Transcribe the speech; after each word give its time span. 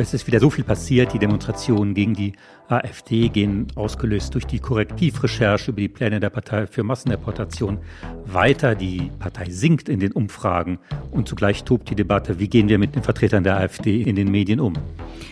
Es 0.00 0.14
ist 0.14 0.26
wieder 0.26 0.40
so 0.40 0.48
viel 0.48 0.64
passiert. 0.64 1.12
Die 1.12 1.18
Demonstrationen 1.18 1.92
gegen 1.92 2.14
die 2.14 2.32
AfD 2.68 3.28
gehen 3.28 3.66
ausgelöst 3.74 4.32
durch 4.34 4.46
die 4.46 4.58
Korrektivrecherche 4.58 5.72
über 5.72 5.80
die 5.82 5.88
Pläne 5.88 6.20
der 6.20 6.30
Partei 6.30 6.66
für 6.66 6.82
Massendeportation 6.82 7.78
weiter. 8.24 8.74
Die 8.74 9.10
Partei 9.18 9.50
sinkt 9.50 9.90
in 9.90 10.00
den 10.00 10.12
Umfragen 10.12 10.78
und 11.10 11.28
zugleich 11.28 11.64
tobt 11.64 11.90
die 11.90 11.96
Debatte, 11.96 12.38
wie 12.38 12.48
gehen 12.48 12.68
wir 12.68 12.78
mit 12.78 12.94
den 12.94 13.02
Vertretern 13.02 13.44
der 13.44 13.58
AfD 13.58 14.00
in 14.00 14.16
den 14.16 14.30
Medien 14.30 14.60
um. 14.60 14.72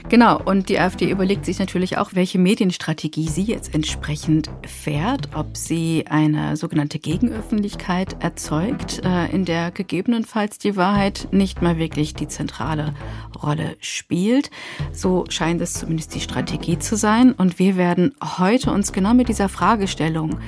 Genau, 0.08 0.40
und 0.42 0.68
die 0.68 0.78
AfD 0.78 1.10
überlegt 1.10 1.44
sich 1.44 1.58
natürlich 1.58 1.98
auch, 1.98 2.10
welche 2.14 2.38
Medienstrategie 2.38 3.28
sie 3.28 3.42
jetzt 3.42 3.74
entsprechend 3.74 4.50
fährt, 4.66 5.28
ob 5.34 5.56
sie 5.56 6.04
eine 6.08 6.56
sogenannte 6.56 6.98
Gegenöffentlichkeit 6.98 8.16
erzeugt, 8.20 9.02
äh, 9.04 9.30
in 9.30 9.44
der 9.44 9.70
gegebenenfalls 9.70 10.58
die 10.58 10.76
Wahrheit 10.76 11.28
nicht 11.30 11.62
mal 11.62 11.78
wirklich 11.78 12.14
die 12.14 12.26
zentrale 12.26 12.94
Rolle 13.42 13.76
spielt. 13.80 14.50
So 14.92 15.24
scheint 15.28 15.60
es 15.60 15.74
zumindest 15.74 16.14
die 16.14 16.20
Strategie 16.20 16.78
zu 16.78 16.96
sein. 16.96 17.32
Und 17.32 17.58
wir 17.58 17.76
werden 17.76 18.14
heute 18.38 18.72
uns 18.72 18.92
genau 18.92 19.14
mit 19.14 19.28
dieser 19.28 19.48
Fragestellung 19.48 20.38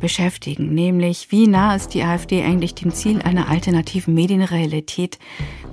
beschäftigen, 0.00 0.74
nämlich 0.74 1.30
wie 1.30 1.46
nah 1.46 1.74
ist 1.74 1.94
die 1.94 2.02
AfD 2.02 2.42
eigentlich 2.42 2.74
dem 2.74 2.92
Ziel 2.92 3.22
einer 3.22 3.48
alternativen 3.48 4.14
Medienrealität 4.14 5.18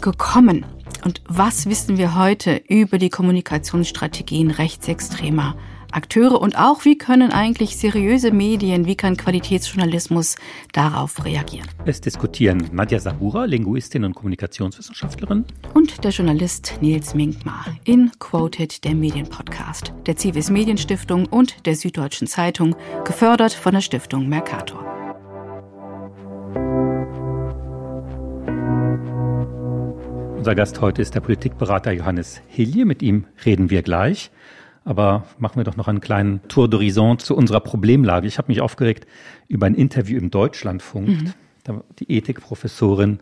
gekommen? 0.01 0.65
Und 1.03 1.21
was 1.27 1.65
wissen 1.65 1.97
wir 1.97 2.15
heute 2.15 2.61
über 2.67 2.97
die 2.97 3.09
Kommunikationsstrategien 3.09 4.51
rechtsextremer 4.51 5.55
Akteure 5.93 6.41
und 6.41 6.57
auch, 6.57 6.85
wie 6.85 6.97
können 6.97 7.31
eigentlich 7.31 7.77
seriöse 7.77 8.31
Medien, 8.31 8.85
wie 8.85 8.95
kann 8.95 9.15
Qualitätsjournalismus 9.15 10.35
darauf 10.71 11.23
reagieren? 11.23 11.67
Es 11.85 12.01
diskutieren 12.01 12.69
Nadja 12.71 12.99
Sabura, 12.99 13.45
Linguistin 13.45 14.03
und 14.03 14.15
Kommunikationswissenschaftlerin. 14.15 15.45
Und 15.73 16.03
der 16.03 16.11
Journalist 16.11 16.79
Nils 16.81 17.13
Minkmar 17.13 17.65
in 17.85 18.11
Quoted, 18.19 18.83
der 18.83 18.95
Medienpodcast 18.95 19.93
der 20.05 20.17
Civis 20.17 20.49
Medienstiftung 20.49 21.25
und 21.27 21.65
der 21.65 21.75
Süddeutschen 21.75 22.27
Zeitung, 22.27 22.75
gefördert 23.05 23.53
von 23.53 23.73
der 23.73 23.81
Stiftung 23.81 24.27
Mercator. 24.27 24.83
Unser 30.37 30.55
Gast 30.55 30.81
heute 30.81 31.01
ist 31.01 31.15
der 31.15 31.21
Politikberater 31.21 31.93
Johannes 31.93 32.41
Hilje. 32.47 32.83
Mit 32.85 33.01
ihm 33.01 33.27
reden 33.45 33.69
wir 33.69 33.81
gleich. 33.81 34.29
Aber 34.85 35.25
machen 35.37 35.57
wir 35.57 35.63
doch 35.63 35.77
noch 35.77 35.87
einen 35.87 36.01
kleinen 36.01 36.41
Tour 36.47 36.67
d'horizon 36.67 37.17
zu 37.17 37.35
unserer 37.35 37.61
Problemlage. 37.61 38.27
Ich 38.27 38.37
habe 38.37 38.49
mich 38.49 38.61
aufgeregt 38.61 39.07
über 39.47 39.65
ein 39.65 39.75
Interview 39.75 40.17
im 40.19 40.29
Deutschlandfunk. 40.29 41.07
Mhm. 41.07 41.33
Die 41.99 42.11
Ethikprofessorin 42.11 43.19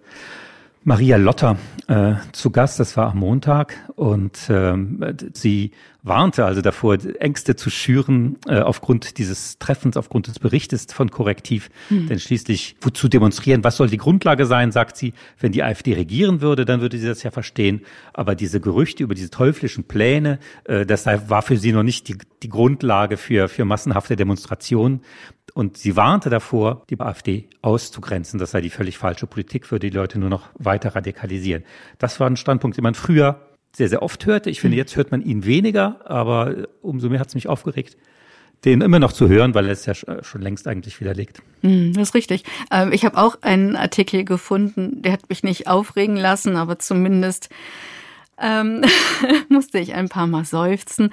Maria 0.83 1.17
Lotter 1.17 1.57
äh, 1.87 2.13
zu 2.31 2.49
Gast, 2.49 2.79
das 2.79 2.97
war 2.97 3.11
am 3.11 3.19
Montag, 3.19 3.75
und 3.95 4.47
ähm, 4.49 5.15
sie 5.33 5.71
warnte 6.01 6.45
also 6.45 6.61
davor, 6.61 6.97
Ängste 7.19 7.55
zu 7.55 7.69
schüren 7.69 8.37
äh, 8.47 8.59
aufgrund 8.59 9.19
dieses 9.19 9.59
Treffens, 9.59 9.95
aufgrund 9.95 10.25
des 10.25 10.39
Berichtes 10.39 10.87
von 10.91 11.11
Korrektiv. 11.11 11.69
Mhm. 11.91 12.07
Denn 12.07 12.19
schließlich, 12.19 12.77
wozu 12.81 13.07
demonstrieren, 13.07 13.63
was 13.63 13.77
soll 13.77 13.89
die 13.89 13.97
Grundlage 13.97 14.47
sein, 14.47 14.71
sagt 14.71 14.97
sie, 14.97 15.13
wenn 15.39 15.51
die 15.51 15.61
AfD 15.61 15.93
regieren 15.93 16.41
würde, 16.41 16.65
dann 16.65 16.81
würde 16.81 16.97
sie 16.97 17.07
das 17.07 17.21
ja 17.21 17.29
verstehen. 17.29 17.81
Aber 18.13 18.33
diese 18.33 18.59
Gerüchte 18.59 19.03
über 19.03 19.13
diese 19.13 19.29
teuflischen 19.29 19.83
Pläne, 19.83 20.39
äh, 20.63 20.87
das 20.87 21.05
war 21.05 21.43
für 21.43 21.57
sie 21.57 21.73
noch 21.73 21.83
nicht 21.83 22.07
die, 22.07 22.17
die 22.41 22.49
Grundlage 22.49 23.17
für, 23.17 23.47
für 23.47 23.65
massenhafte 23.65 24.15
Demonstrationen. 24.15 25.01
Und 25.53 25.77
sie 25.77 25.95
warnte 25.95 26.29
davor, 26.29 26.83
die 26.89 26.99
AfD 26.99 27.49
auszugrenzen. 27.61 28.39
Das 28.39 28.51
sei 28.51 28.61
die 28.61 28.69
völlig 28.69 28.97
falsche 28.97 29.27
Politik, 29.27 29.69
würde 29.71 29.89
die 29.89 29.95
Leute 29.95 30.19
nur 30.19 30.29
noch 30.29 30.49
weiter 30.57 30.95
radikalisieren. 30.95 31.63
Das 31.97 32.19
war 32.19 32.27
ein 32.27 32.37
Standpunkt, 32.37 32.77
den 32.77 32.83
man 32.83 32.95
früher 32.95 33.41
sehr, 33.73 33.89
sehr 33.89 34.01
oft 34.01 34.25
hörte. 34.25 34.49
Ich 34.49 34.61
finde, 34.61 34.75
hm. 34.75 34.79
jetzt 34.79 34.95
hört 34.95 35.11
man 35.11 35.21
ihn 35.21 35.45
weniger, 35.45 35.99
aber 36.05 36.67
umso 36.81 37.09
mehr 37.09 37.19
hat 37.19 37.29
es 37.29 37.35
mich 37.35 37.47
aufgeregt, 37.47 37.97
den 38.65 38.81
immer 38.81 38.99
noch 38.99 39.11
zu 39.11 39.27
hören, 39.27 39.55
weil 39.55 39.65
er 39.65 39.71
es 39.71 39.85
ja 39.85 39.93
schon 39.95 40.41
längst 40.41 40.67
eigentlich 40.67 40.99
widerlegt. 40.99 41.41
Hm, 41.61 41.93
das 41.93 42.09
ist 42.09 42.15
richtig. 42.15 42.43
Ähm, 42.71 42.91
ich 42.91 43.05
habe 43.05 43.17
auch 43.17 43.41
einen 43.41 43.75
Artikel 43.75 44.23
gefunden, 44.23 45.01
der 45.01 45.13
hat 45.13 45.29
mich 45.29 45.43
nicht 45.43 45.67
aufregen 45.67 46.15
lassen, 46.15 46.55
aber 46.55 46.77
zumindest 46.77 47.49
ähm, 48.41 48.83
musste 49.49 49.79
ich 49.79 49.93
ein 49.93 50.09
paar 50.09 50.27
Mal 50.27 50.45
seufzen. 50.45 51.11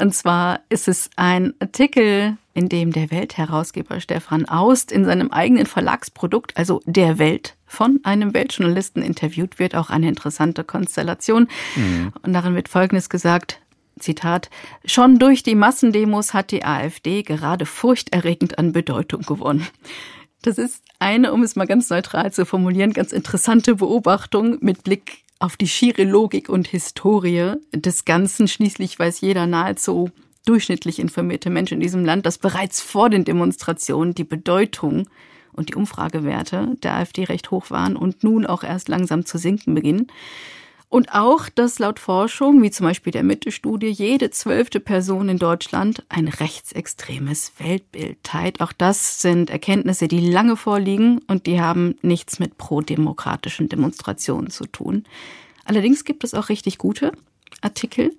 Und 0.00 0.14
zwar 0.14 0.60
ist 0.68 0.88
es 0.88 1.10
ein 1.16 1.54
Artikel, 1.60 2.36
in 2.54 2.68
dem 2.68 2.92
der 2.92 3.10
Weltherausgeber 3.10 4.00
Stefan 4.00 4.46
Aust 4.46 4.92
in 4.92 5.04
seinem 5.04 5.30
eigenen 5.30 5.66
Verlagsprodukt, 5.66 6.56
also 6.56 6.80
der 6.84 7.18
Welt, 7.18 7.56
von 7.66 8.00
einem 8.02 8.34
Weltjournalisten 8.34 9.02
interviewt 9.02 9.58
wird. 9.58 9.74
Auch 9.74 9.90
eine 9.90 10.08
interessante 10.08 10.64
Konstellation. 10.64 11.48
Mhm. 11.76 12.12
Und 12.22 12.32
darin 12.32 12.54
wird 12.54 12.68
Folgendes 12.68 13.08
gesagt. 13.08 13.58
Zitat, 13.98 14.50
schon 14.84 15.18
durch 15.18 15.42
die 15.42 15.54
Massendemos 15.54 16.34
hat 16.34 16.50
die 16.50 16.64
AfD 16.64 17.22
gerade 17.22 17.66
furchterregend 17.66 18.58
an 18.58 18.72
Bedeutung 18.72 19.22
gewonnen. 19.22 19.66
Das 20.42 20.58
ist 20.58 20.82
eine, 20.98 21.32
um 21.32 21.42
es 21.42 21.56
mal 21.56 21.66
ganz 21.66 21.88
neutral 21.88 22.32
zu 22.32 22.44
formulieren, 22.44 22.92
ganz 22.92 23.12
interessante 23.12 23.76
Beobachtung 23.76 24.58
mit 24.60 24.82
Blick 24.82 25.22
auf 25.42 25.56
die 25.56 25.66
schiere 25.66 26.04
Logik 26.04 26.48
und 26.48 26.68
Historie 26.68 27.54
des 27.74 28.04
Ganzen. 28.04 28.46
Schließlich 28.46 28.96
weiß 28.96 29.20
jeder 29.20 29.46
nahezu 29.46 30.10
durchschnittlich 30.46 31.00
informierte 31.00 31.50
Mensch 31.50 31.72
in 31.72 31.80
diesem 31.80 32.04
Land, 32.04 32.26
dass 32.26 32.38
bereits 32.38 32.80
vor 32.80 33.10
den 33.10 33.24
Demonstrationen 33.24 34.14
die 34.14 34.24
Bedeutung 34.24 35.08
und 35.52 35.68
die 35.68 35.74
Umfragewerte 35.74 36.76
der 36.82 36.94
AfD 36.94 37.24
recht 37.24 37.50
hoch 37.50 37.70
waren 37.70 37.96
und 37.96 38.22
nun 38.22 38.46
auch 38.46 38.62
erst 38.62 38.88
langsam 38.88 39.26
zu 39.26 39.36
sinken 39.36 39.74
beginnen. 39.74 40.06
Und 40.92 41.14
auch, 41.14 41.48
dass 41.48 41.78
laut 41.78 41.98
Forschung, 41.98 42.62
wie 42.62 42.70
zum 42.70 42.84
Beispiel 42.84 43.12
der 43.12 43.22
Mitte-Studie, 43.22 43.86
jede 43.86 44.30
zwölfte 44.30 44.78
Person 44.78 45.30
in 45.30 45.38
Deutschland 45.38 46.04
ein 46.10 46.28
rechtsextremes 46.28 47.52
Weltbild 47.56 48.22
teilt. 48.22 48.60
Auch 48.60 48.72
das 48.72 49.22
sind 49.22 49.48
Erkenntnisse, 49.48 50.06
die 50.06 50.20
lange 50.20 50.54
vorliegen 50.54 51.22
und 51.28 51.46
die 51.46 51.62
haben 51.62 51.94
nichts 52.02 52.40
mit 52.40 52.58
prodemokratischen 52.58 53.70
Demonstrationen 53.70 54.50
zu 54.50 54.66
tun. 54.66 55.04
Allerdings 55.64 56.04
gibt 56.04 56.24
es 56.24 56.34
auch 56.34 56.50
richtig 56.50 56.76
gute 56.76 57.12
Artikel 57.62 58.14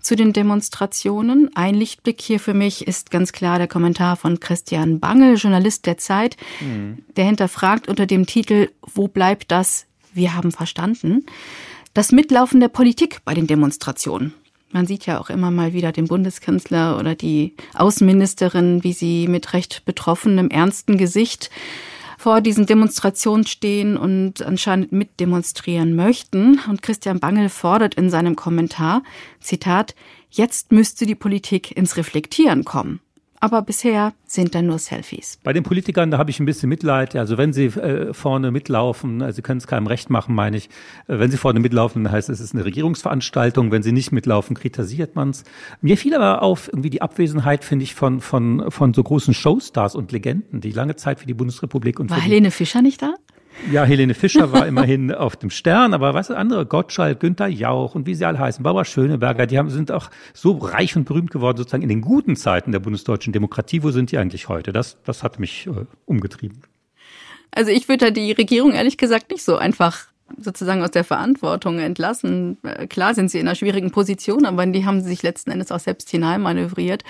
zu 0.00 0.14
den 0.14 0.32
Demonstrationen. 0.32 1.50
Ein 1.56 1.74
Lichtblick 1.74 2.20
hier 2.20 2.38
für 2.38 2.54
mich 2.54 2.86
ist 2.86 3.10
ganz 3.10 3.32
klar 3.32 3.58
der 3.58 3.66
Kommentar 3.66 4.14
von 4.14 4.38
Christian 4.38 5.00
Bangel, 5.00 5.38
Journalist 5.38 5.86
der 5.86 5.98
Zeit, 5.98 6.36
mhm. 6.60 6.98
der 7.16 7.24
hinterfragt 7.24 7.88
unter 7.88 8.06
dem 8.06 8.26
Titel 8.26 8.68
Wo 8.94 9.08
bleibt 9.08 9.50
das? 9.50 9.86
Wir 10.14 10.36
haben 10.36 10.52
verstanden 10.52 11.26
das 11.94 12.12
Mitlaufen 12.12 12.60
der 12.60 12.68
Politik 12.68 13.20
bei 13.24 13.34
den 13.34 13.46
Demonstrationen. 13.46 14.34
Man 14.70 14.86
sieht 14.86 15.04
ja 15.04 15.20
auch 15.20 15.28
immer 15.28 15.50
mal 15.50 15.74
wieder 15.74 15.92
den 15.92 16.06
Bundeskanzler 16.06 16.98
oder 16.98 17.14
die 17.14 17.54
Außenministerin, 17.74 18.82
wie 18.82 18.94
sie 18.94 19.28
mit 19.28 19.52
recht 19.52 19.84
betroffenem, 19.84 20.48
ernsten 20.48 20.96
Gesicht 20.96 21.50
vor 22.16 22.40
diesen 22.40 22.66
Demonstrationen 22.66 23.46
stehen 23.46 23.96
und 23.96 24.40
anscheinend 24.42 24.92
mitdemonstrieren 24.92 25.94
möchten. 25.94 26.60
Und 26.68 26.80
Christian 26.80 27.20
Bangel 27.20 27.48
fordert 27.50 27.96
in 27.96 28.08
seinem 28.08 28.36
Kommentar, 28.36 29.02
Zitat, 29.40 29.94
jetzt 30.30 30.72
müsste 30.72 31.04
die 31.04 31.16
Politik 31.16 31.76
ins 31.76 31.96
Reflektieren 31.96 32.64
kommen 32.64 33.00
aber 33.42 33.60
bisher 33.62 34.14
sind 34.24 34.54
da 34.54 34.62
nur 34.62 34.78
Selfies. 34.78 35.40
Bei 35.42 35.52
den 35.52 35.64
Politikern, 35.64 36.12
da 36.12 36.18
habe 36.18 36.30
ich 36.30 36.38
ein 36.38 36.46
bisschen 36.46 36.68
Mitleid. 36.68 37.16
Also 37.16 37.38
wenn 37.38 37.52
sie 37.52 37.64
äh, 37.64 38.14
vorne 38.14 38.52
mitlaufen, 38.52 39.20
also 39.20 39.34
sie 39.34 39.42
können 39.42 39.58
es 39.58 39.66
keinem 39.66 39.88
recht 39.88 40.10
machen, 40.10 40.32
meine 40.32 40.56
ich. 40.56 40.66
Äh, 41.08 41.18
wenn 41.18 41.28
sie 41.28 41.36
vorne 41.36 41.58
mitlaufen, 41.58 42.04
dann 42.04 42.12
heißt 42.12 42.28
es, 42.28 42.38
es 42.38 42.46
ist 42.46 42.54
eine 42.54 42.64
Regierungsveranstaltung. 42.64 43.72
Wenn 43.72 43.82
sie 43.82 43.90
nicht 43.90 44.12
mitlaufen, 44.12 44.54
kritisiert 44.54 45.16
man 45.16 45.30
es. 45.30 45.42
Mir 45.80 45.98
fiel 45.98 46.14
aber 46.14 46.40
auf 46.40 46.68
irgendwie 46.68 46.90
die 46.90 47.02
Abwesenheit, 47.02 47.64
finde 47.64 47.82
ich, 47.82 47.96
von, 47.96 48.20
von, 48.20 48.70
von 48.70 48.94
so 48.94 49.02
großen 49.02 49.34
Showstars 49.34 49.96
und 49.96 50.12
Legenden, 50.12 50.60
die 50.60 50.70
lange 50.70 50.94
Zeit 50.94 51.18
für 51.18 51.26
die 51.26 51.34
Bundesrepublik 51.34 51.98
und 51.98 52.10
War 52.10 52.20
Helene 52.20 52.52
Fischer 52.52 52.80
nicht 52.80 53.02
da? 53.02 53.14
Ja, 53.70 53.84
Helene 53.84 54.14
Fischer 54.14 54.52
war 54.52 54.66
immerhin 54.66 55.12
auf 55.14 55.36
dem 55.36 55.50
Stern, 55.50 55.94
aber 55.94 56.14
was 56.14 56.30
andere, 56.30 56.66
Gottschalk, 56.66 57.20
Günther 57.20 57.46
Jauch 57.46 57.94
und 57.94 58.06
wie 58.06 58.14
sie 58.14 58.24
alle 58.24 58.38
heißen, 58.38 58.62
Barbara 58.62 58.84
Schöneberger, 58.84 59.46
die 59.46 59.58
haben, 59.58 59.70
sind 59.70 59.92
auch 59.92 60.10
so 60.34 60.52
reich 60.58 60.96
und 60.96 61.04
berühmt 61.04 61.30
geworden, 61.30 61.58
sozusagen 61.58 61.82
in 61.82 61.88
den 61.88 62.00
guten 62.00 62.36
Zeiten 62.36 62.72
der 62.72 62.80
bundesdeutschen 62.80 63.32
Demokratie. 63.32 63.82
Wo 63.82 63.90
sind 63.90 64.10
die 64.10 64.18
eigentlich 64.18 64.48
heute? 64.48 64.72
Das, 64.72 64.96
das 65.04 65.22
hat 65.22 65.38
mich 65.38 65.66
äh, 65.66 65.86
umgetrieben. 66.06 66.62
Also 67.50 67.70
ich 67.70 67.88
würde 67.88 68.06
da 68.06 68.10
die 68.10 68.32
Regierung 68.32 68.72
ehrlich 68.72 68.96
gesagt 68.96 69.30
nicht 69.30 69.44
so 69.44 69.56
einfach 69.56 70.06
sozusagen 70.38 70.82
aus 70.82 70.90
der 70.90 71.04
Verantwortung 71.04 71.78
entlassen. 71.78 72.58
Äh, 72.62 72.86
klar 72.86 73.14
sind 73.14 73.30
sie 73.30 73.38
in 73.38 73.46
einer 73.46 73.54
schwierigen 73.54 73.90
Position, 73.90 74.46
aber 74.46 74.64
die 74.66 74.86
haben 74.86 75.00
sich 75.00 75.22
letzten 75.22 75.50
Endes 75.50 75.70
auch 75.70 75.80
selbst 75.80 76.10
hineinmanövriert 76.10 77.04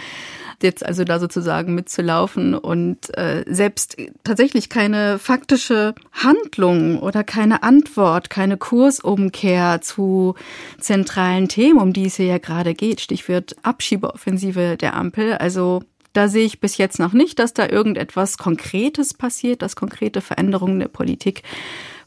jetzt 0.62 0.85
also 0.85 1.05
da 1.05 1.19
sozusagen 1.19 1.75
mitzulaufen 1.75 2.55
und 2.55 3.17
äh, 3.17 3.44
selbst 3.47 3.97
tatsächlich 4.25 4.69
keine 4.69 5.19
faktische 5.19 5.94
Handlung 6.12 6.99
oder 6.99 7.25
keine 7.25 7.62
Antwort, 7.62 8.31
keine 8.31 8.56
Kursumkehr 8.56 9.81
zu 9.81 10.35
zentralen 10.79 11.49
Themen, 11.49 11.81
um 11.81 11.93
die 11.93 12.06
es 12.06 12.17
hier 12.17 12.26
ja 12.26 12.38
gerade 12.38 12.75
geht. 12.75 13.00
Stichwort 13.00 13.56
Abschiebeoffensive 13.62 14.76
der 14.76 14.94
Ampel. 14.94 15.35
Also 15.35 15.82
da 16.12 16.29
sehe 16.29 16.44
ich 16.44 16.61
bis 16.61 16.76
jetzt 16.76 16.99
noch 16.99 17.12
nicht, 17.12 17.38
dass 17.38 17.55
da 17.55 17.69
irgendetwas 17.69 18.37
Konkretes 18.37 19.15
passiert, 19.15 19.62
dass 19.62 19.76
konkrete 19.76 20.20
Veränderungen 20.20 20.79
der 20.79 20.88
Politik 20.88 21.43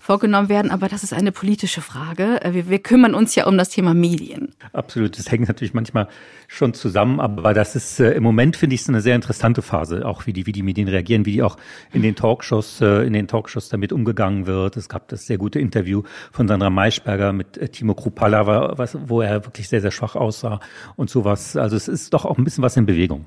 vorgenommen 0.05 0.49
werden. 0.49 0.69
Aber 0.69 0.87
das 0.87 1.03
ist 1.03 1.13
eine 1.13 1.31
politische 1.31 1.81
Frage. 1.81 2.39
Äh, 2.43 2.53
wir, 2.53 2.69
wir 2.69 2.79
kümmern 2.79 3.15
uns 3.15 3.33
ja 3.33 3.47
um 3.47 3.57
das 3.57 3.69
Thema 3.69 3.93
Medien. 3.95 4.53
Absolut. 4.71 5.17
Das 5.17 5.31
hängt 5.31 5.47
natürlich 5.47 5.73
manchmal 5.73 6.07
schon 6.47 6.75
zusammen. 6.75 7.19
Aber 7.19 7.55
das 7.55 7.75
ist 7.75 7.99
äh, 7.99 8.11
im 8.11 8.21
Moment, 8.21 8.55
finde 8.55 8.75
ich, 8.75 8.81
es 8.81 8.89
eine 8.89 9.01
sehr 9.01 9.15
interessante 9.15 9.63
Phase. 9.63 10.05
Auch 10.05 10.27
wie 10.27 10.33
die, 10.33 10.45
wie 10.45 10.51
die 10.51 10.61
Medien 10.61 10.87
reagieren, 10.87 11.25
wie 11.25 11.33
die 11.33 11.43
auch 11.43 11.57
in 11.91 12.03
den 12.03 12.15
Talkshows, 12.15 12.81
äh, 12.81 13.05
in 13.07 13.13
den 13.13 13.27
Talkshows 13.27 13.69
damit 13.69 13.91
umgegangen 13.91 14.45
wird. 14.45 14.77
Es 14.77 14.89
gab 14.89 15.07
das 15.07 15.25
sehr 15.25 15.39
gute 15.39 15.59
Interview 15.59 16.03
von 16.31 16.47
Sandra 16.47 16.69
Maischberger 16.69 17.33
mit 17.33 17.57
äh, 17.57 17.67
Timo 17.69 17.95
Krupalla, 17.95 18.77
was, 18.77 18.95
wo 19.07 19.21
er 19.21 19.43
wirklich 19.45 19.67
sehr, 19.69 19.81
sehr 19.81 19.91
schwach 19.91 20.15
aussah 20.15 20.59
und 20.95 21.09
sowas. 21.09 21.57
Also 21.57 21.75
es 21.75 21.87
ist 21.87 22.13
doch 22.13 22.25
auch 22.25 22.37
ein 22.37 22.43
bisschen 22.43 22.63
was 22.63 22.77
in 22.77 22.85
Bewegung. 22.85 23.25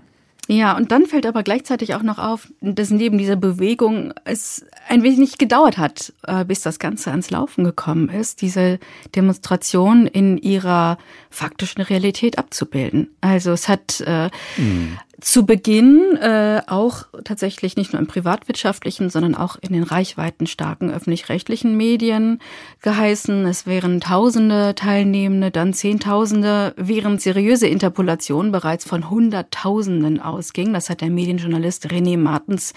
Ja, 0.51 0.75
und 0.75 0.93
dann 0.93 1.05
fällt 1.05 1.27
aber 1.27 1.43
gleichzeitig 1.43 1.95
auch 1.95 2.03
noch 2.03 2.19
auf, 2.19 2.51
dass 2.63 2.89
neben 2.89 3.19
dieser 3.19 3.37
Bewegung 3.37 4.15
es 4.25 4.65
ein 4.89 5.03
wenig 5.03 5.37
gedauert 5.37 5.77
hat, 5.77 6.15
äh, 6.27 6.43
bis 6.47 6.63
das 6.63 6.79
Ganze 6.79 7.11
ans 7.11 7.31
Laufen 7.31 7.65
gekommen 7.65 8.09
ist, 8.09 8.41
diese 8.41 8.79
Demonstration 9.15 10.07
in 10.07 10.39
ihrer 10.39 10.97
faktischen 11.29 11.83
Realität 11.83 12.39
abzubilden. 12.39 13.11
Also 13.21 13.53
es 13.53 13.69
hat 13.69 14.01
äh, 14.01 14.31
mhm 14.57 14.99
zu 15.21 15.45
Beginn 15.45 16.17
äh, 16.17 16.63
auch 16.69 17.07
tatsächlich 17.25 17.77
nicht 17.77 17.93
nur 17.93 18.01
im 18.01 18.07
privatwirtschaftlichen, 18.07 19.11
sondern 19.11 19.35
auch 19.35 19.57
in 19.61 19.73
den 19.73 19.83
reichweitenstarken 19.83 20.93
öffentlich-rechtlichen 20.93 21.77
Medien 21.77 22.41
geheißen. 22.83 23.45
Es 23.47 23.67
wären 23.67 24.01
Tausende 24.01 24.77
Teilnehmende, 24.77 25.51
dann 25.51 25.75
Zehntausende, 25.75 26.73
während 26.77 27.21
seriöse 27.21 27.67
Interpolationen 27.67 28.53
bereits 28.53 28.85
von 28.87 29.11
Hunderttausenden 29.11 30.21
ausgingen. 30.21 30.73
Das 30.73 30.89
hat 30.89 31.01
der 31.01 31.11
Medienjournalist 31.11 31.87
René 31.87 32.17
Martens 32.17 32.73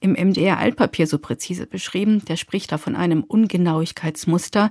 im 0.00 0.12
MDR 0.12 0.58
Altpapier 0.58 1.06
so 1.06 1.18
präzise 1.18 1.66
beschrieben. 1.66 2.24
Der 2.26 2.36
spricht 2.36 2.72
da 2.72 2.78
von 2.78 2.96
einem 2.96 3.22
Ungenauigkeitsmuster 3.22 4.70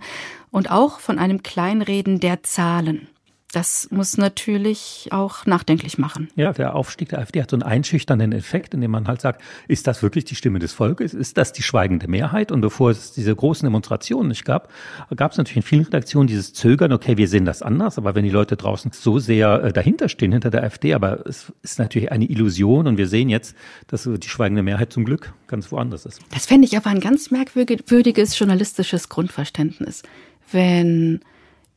und 0.52 0.70
auch 0.70 1.00
von 1.00 1.18
einem 1.18 1.44
Kleinreden 1.44 2.20
der 2.20 2.44
Zahlen. 2.44 3.08
Das 3.56 3.88
muss 3.90 4.18
natürlich 4.18 5.07
auch 5.12 5.46
nachdenklich 5.46 5.98
machen. 5.98 6.28
Ja, 6.36 6.52
der 6.52 6.75
Aufstieg 6.75 7.07
der 7.07 7.19
AfD 7.19 7.42
hat 7.42 7.52
so 7.52 7.56
einen 7.56 7.63
einschüchternden 7.63 8.34
Effekt, 8.34 8.74
indem 8.74 8.92
man 8.92 9.07
halt 9.07 9.22
sagt, 9.22 9.42
ist 9.69 9.88
das 9.88 10.04
wirklich 10.04 10.25
die 10.25 10.36
Stimme 10.36 10.60
des 10.60 10.74
Volkes? 10.74 11.13
Ist 11.13 11.38
das 11.38 11.54
die 11.54 11.63
schweigende 11.63 12.10
Mehrheit? 12.10 12.52
Und 12.52 12.60
bevor 12.60 12.92
es 12.92 13.13
diese 13.13 13.34
großen 13.34 13.66
Demonstrationen 13.66 14.28
nicht 14.28 14.44
gab, 14.44 14.69
gab 15.16 15.31
es 15.31 15.38
natürlich 15.38 15.56
in 15.56 15.63
vielen 15.63 15.84
Redaktionen 15.84 16.28
dieses 16.28 16.52
Zögern, 16.52 16.92
okay, 16.92 17.16
wir 17.16 17.30
sehen 17.30 17.46
das 17.46 17.62
anders, 17.62 17.98
aber 17.98 18.13
wenn 18.13 18.25
die 18.25 18.30
Leute 18.30 18.57
draußen 18.57 18.92
so 18.94 19.19
sehr 19.19 19.63
äh, 19.63 19.72
dahinter 19.72 20.10
stehen, 20.10 20.34
hinter 20.34 20.52
der 20.52 20.63
AfD, 20.63 20.94
aber 20.94 21.25
es 21.25 21.54
ist 21.63 21.80
natürlich 21.80 22.12
eine 22.12 22.25
Illusion 22.25 22.88
und 22.88 22.98
wir 22.98 23.07
sehen 23.07 23.30
jetzt, 23.30 23.56
dass 23.88 24.04
die 24.04 24.28
schweigende 24.28 24.63
Mehrheit 24.63 24.92
zum 24.92 25.06
Glück 25.06 25.31
ganz 25.48 25.72
woanders 25.72 26.06
ist. 26.06 26.19
Das 26.34 26.46
fände 26.46 26.68
ich 26.68 26.75
aber 26.75 26.90
ein 26.90 27.00
ganz 27.00 27.31
merkwürdiges 27.31 28.38
journalistisches 28.38 29.07
Grundverständnis. 29.07 30.04
Wenn 30.52 31.22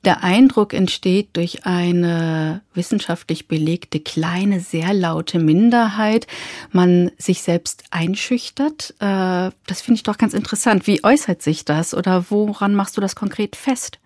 der 0.04 0.22
Eindruck 0.22 0.74
entsteht 0.74 1.30
durch 1.32 1.66
eine 1.66 2.62
wissenschaftlich 2.72 3.48
belegte 3.48 4.00
kleine, 4.00 4.60
sehr 4.60 4.94
laute 4.94 5.38
Minderheit, 5.38 6.26
man 6.70 7.10
sich 7.18 7.42
selbst 7.42 7.84
einschüchtert. 7.90 8.94
Äh, 9.00 9.50
das 9.66 9.80
finde 9.80 9.96
ich 9.96 10.02
doch 10.04 10.18
ganz 10.18 10.34
interessant. 10.34 10.86
Wie 10.86 11.02
äußert 11.02 11.42
sich 11.42 11.64
das 11.64 11.94
oder 11.94 12.26
woran 12.30 12.74
machst 12.74 12.96
du 12.96 13.00
das 13.00 13.16
konkret 13.16 13.56
fest? 13.56 13.98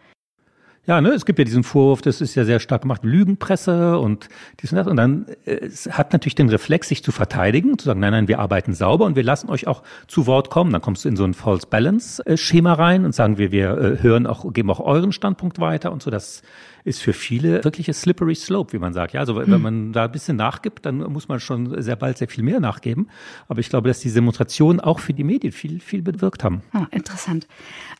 Ja, 0.84 1.00
ne, 1.00 1.10
es 1.10 1.24
gibt 1.24 1.38
ja 1.38 1.44
diesen 1.44 1.62
Vorwurf, 1.62 2.02
das 2.02 2.20
ist 2.20 2.34
ja 2.34 2.44
sehr 2.44 2.58
stark 2.58 2.82
gemacht, 2.82 3.04
Lügenpresse 3.04 4.00
und 4.00 4.28
dies 4.60 4.72
und 4.72 4.78
das. 4.78 4.88
Und 4.88 4.96
dann 4.96 5.26
äh, 5.44 5.52
es 5.52 5.86
hat 5.86 6.12
natürlich 6.12 6.34
den 6.34 6.48
Reflex, 6.48 6.88
sich 6.88 7.04
zu 7.04 7.12
verteidigen, 7.12 7.78
zu 7.78 7.86
sagen, 7.86 8.00
nein, 8.00 8.10
nein, 8.10 8.26
wir 8.26 8.40
arbeiten 8.40 8.74
sauber 8.74 9.04
und 9.04 9.14
wir 9.14 9.22
lassen 9.22 9.48
euch 9.48 9.68
auch 9.68 9.84
zu 10.08 10.26
Wort 10.26 10.50
kommen. 10.50 10.72
Dann 10.72 10.82
kommst 10.82 11.04
du 11.04 11.08
in 11.08 11.14
so 11.14 11.22
ein 11.24 11.34
False 11.34 11.68
Balance 11.68 12.26
äh, 12.26 12.36
Schema 12.36 12.72
rein 12.72 13.04
und 13.04 13.14
sagen 13.14 13.38
wir, 13.38 13.52
wir 13.52 13.78
äh, 13.78 14.02
hören 14.02 14.26
auch, 14.26 14.52
geben 14.52 14.70
auch 14.70 14.80
euren 14.80 15.12
Standpunkt 15.12 15.60
weiter 15.60 15.92
und 15.92 16.02
so. 16.02 16.10
Das 16.10 16.42
ist 16.84 17.00
für 17.00 17.12
viele 17.12 17.62
wirklich 17.62 17.86
ein 17.86 17.94
slippery 17.94 18.34
slope, 18.34 18.72
wie 18.72 18.78
man 18.80 18.92
sagt. 18.92 19.12
Ja, 19.12 19.20
also 19.20 19.36
wenn 19.36 19.46
hm. 19.46 19.62
man 19.62 19.92
da 19.92 20.06
ein 20.06 20.10
bisschen 20.10 20.36
nachgibt, 20.36 20.84
dann 20.84 20.96
muss 20.98 21.28
man 21.28 21.38
schon 21.38 21.80
sehr 21.80 21.94
bald 21.94 22.18
sehr 22.18 22.26
viel 22.26 22.42
mehr 22.42 22.58
nachgeben. 22.58 23.08
Aber 23.46 23.60
ich 23.60 23.68
glaube, 23.68 23.86
dass 23.86 24.00
diese 24.00 24.16
Demonstrationen 24.16 24.80
auch 24.80 24.98
für 24.98 25.14
die 25.14 25.22
Medien 25.22 25.52
viel, 25.52 25.78
viel 25.78 26.02
bewirkt 26.02 26.42
haben. 26.42 26.62
Ah, 26.72 26.88
interessant. 26.90 27.46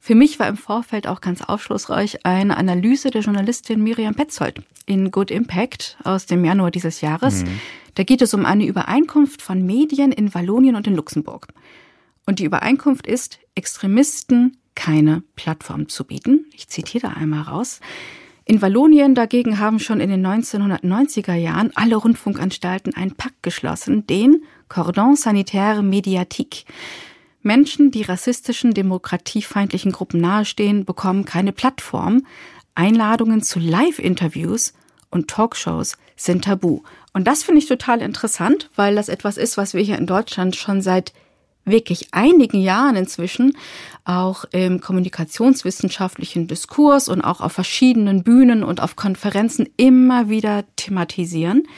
Für 0.00 0.17
mich 0.17 0.40
war 0.40 0.49
im 0.49 0.56
Vorfeld 0.56 1.06
auch 1.06 1.20
ganz 1.20 1.43
aufschlussreich 1.43 2.26
eine 2.26 2.56
Analyse 2.56 2.71
der 2.80 3.20
Journalistin 3.20 3.82
Miriam 3.82 4.14
Petzold 4.14 4.62
in 4.86 5.10
Good 5.10 5.30
Impact 5.30 5.96
aus 6.04 6.26
dem 6.26 6.44
Januar 6.44 6.70
dieses 6.70 7.00
Jahres. 7.00 7.44
Mhm. 7.44 7.60
Da 7.94 8.04
geht 8.04 8.22
es 8.22 8.32
um 8.32 8.46
eine 8.46 8.64
Übereinkunft 8.64 9.42
von 9.42 9.64
Medien 9.64 10.12
in 10.12 10.34
Wallonien 10.34 10.76
und 10.76 10.86
in 10.86 10.96
Luxemburg. 10.96 11.48
Und 12.26 12.38
die 12.38 12.44
Übereinkunft 12.44 13.06
ist, 13.06 13.38
Extremisten 13.54 14.56
keine 14.74 15.22
Plattform 15.36 15.88
zu 15.88 16.04
bieten. 16.04 16.46
Ich 16.54 16.69
zitiere 16.69 17.08
da 17.08 17.12
einmal 17.14 17.42
raus. 17.42 17.80
In 18.44 18.60
Wallonien 18.62 19.14
dagegen 19.14 19.58
haben 19.58 19.78
schon 19.78 20.00
in 20.00 20.10
den 20.10 20.26
1990er 20.26 21.34
Jahren 21.34 21.70
alle 21.74 21.96
Rundfunkanstalten 21.96 22.94
einen 22.94 23.14
Pakt 23.14 23.42
geschlossen, 23.42 24.06
den 24.06 24.42
Cordon 24.69 25.14
Sanitaire 25.14 25.82
Mediatique. 25.82 26.64
Menschen, 27.42 27.90
die 27.90 28.02
rassistischen, 28.02 28.72
demokratiefeindlichen 28.72 29.92
Gruppen 29.92 30.20
nahestehen, 30.20 30.84
bekommen 30.84 31.24
keine 31.24 31.52
Plattform. 31.52 32.24
Einladungen 32.74 33.42
zu 33.42 33.58
Live-Interviews 33.58 34.74
und 35.10 35.28
Talkshows 35.28 35.96
sind 36.16 36.44
tabu. 36.44 36.82
Und 37.12 37.26
das 37.26 37.42
finde 37.42 37.60
ich 37.60 37.66
total 37.66 38.00
interessant, 38.00 38.70
weil 38.76 38.94
das 38.94 39.08
etwas 39.08 39.36
ist, 39.36 39.56
was 39.56 39.74
wir 39.74 39.82
hier 39.82 39.98
in 39.98 40.06
Deutschland 40.06 40.56
schon 40.56 40.80
seit 40.80 41.12
wirklich 41.64 42.08
einigen 42.12 42.60
Jahren 42.60 42.96
inzwischen 42.96 43.56
auch 44.04 44.44
im 44.50 44.80
kommunikationswissenschaftlichen 44.80 46.48
Diskurs 46.48 47.08
und 47.08 47.20
auch 47.20 47.40
auf 47.40 47.52
verschiedenen 47.52 48.24
Bühnen 48.24 48.64
und 48.64 48.80
auf 48.80 48.96
Konferenzen 48.96 49.69
immer 49.76 50.28
wieder 50.28 50.64
thematisieren. 50.76 51.69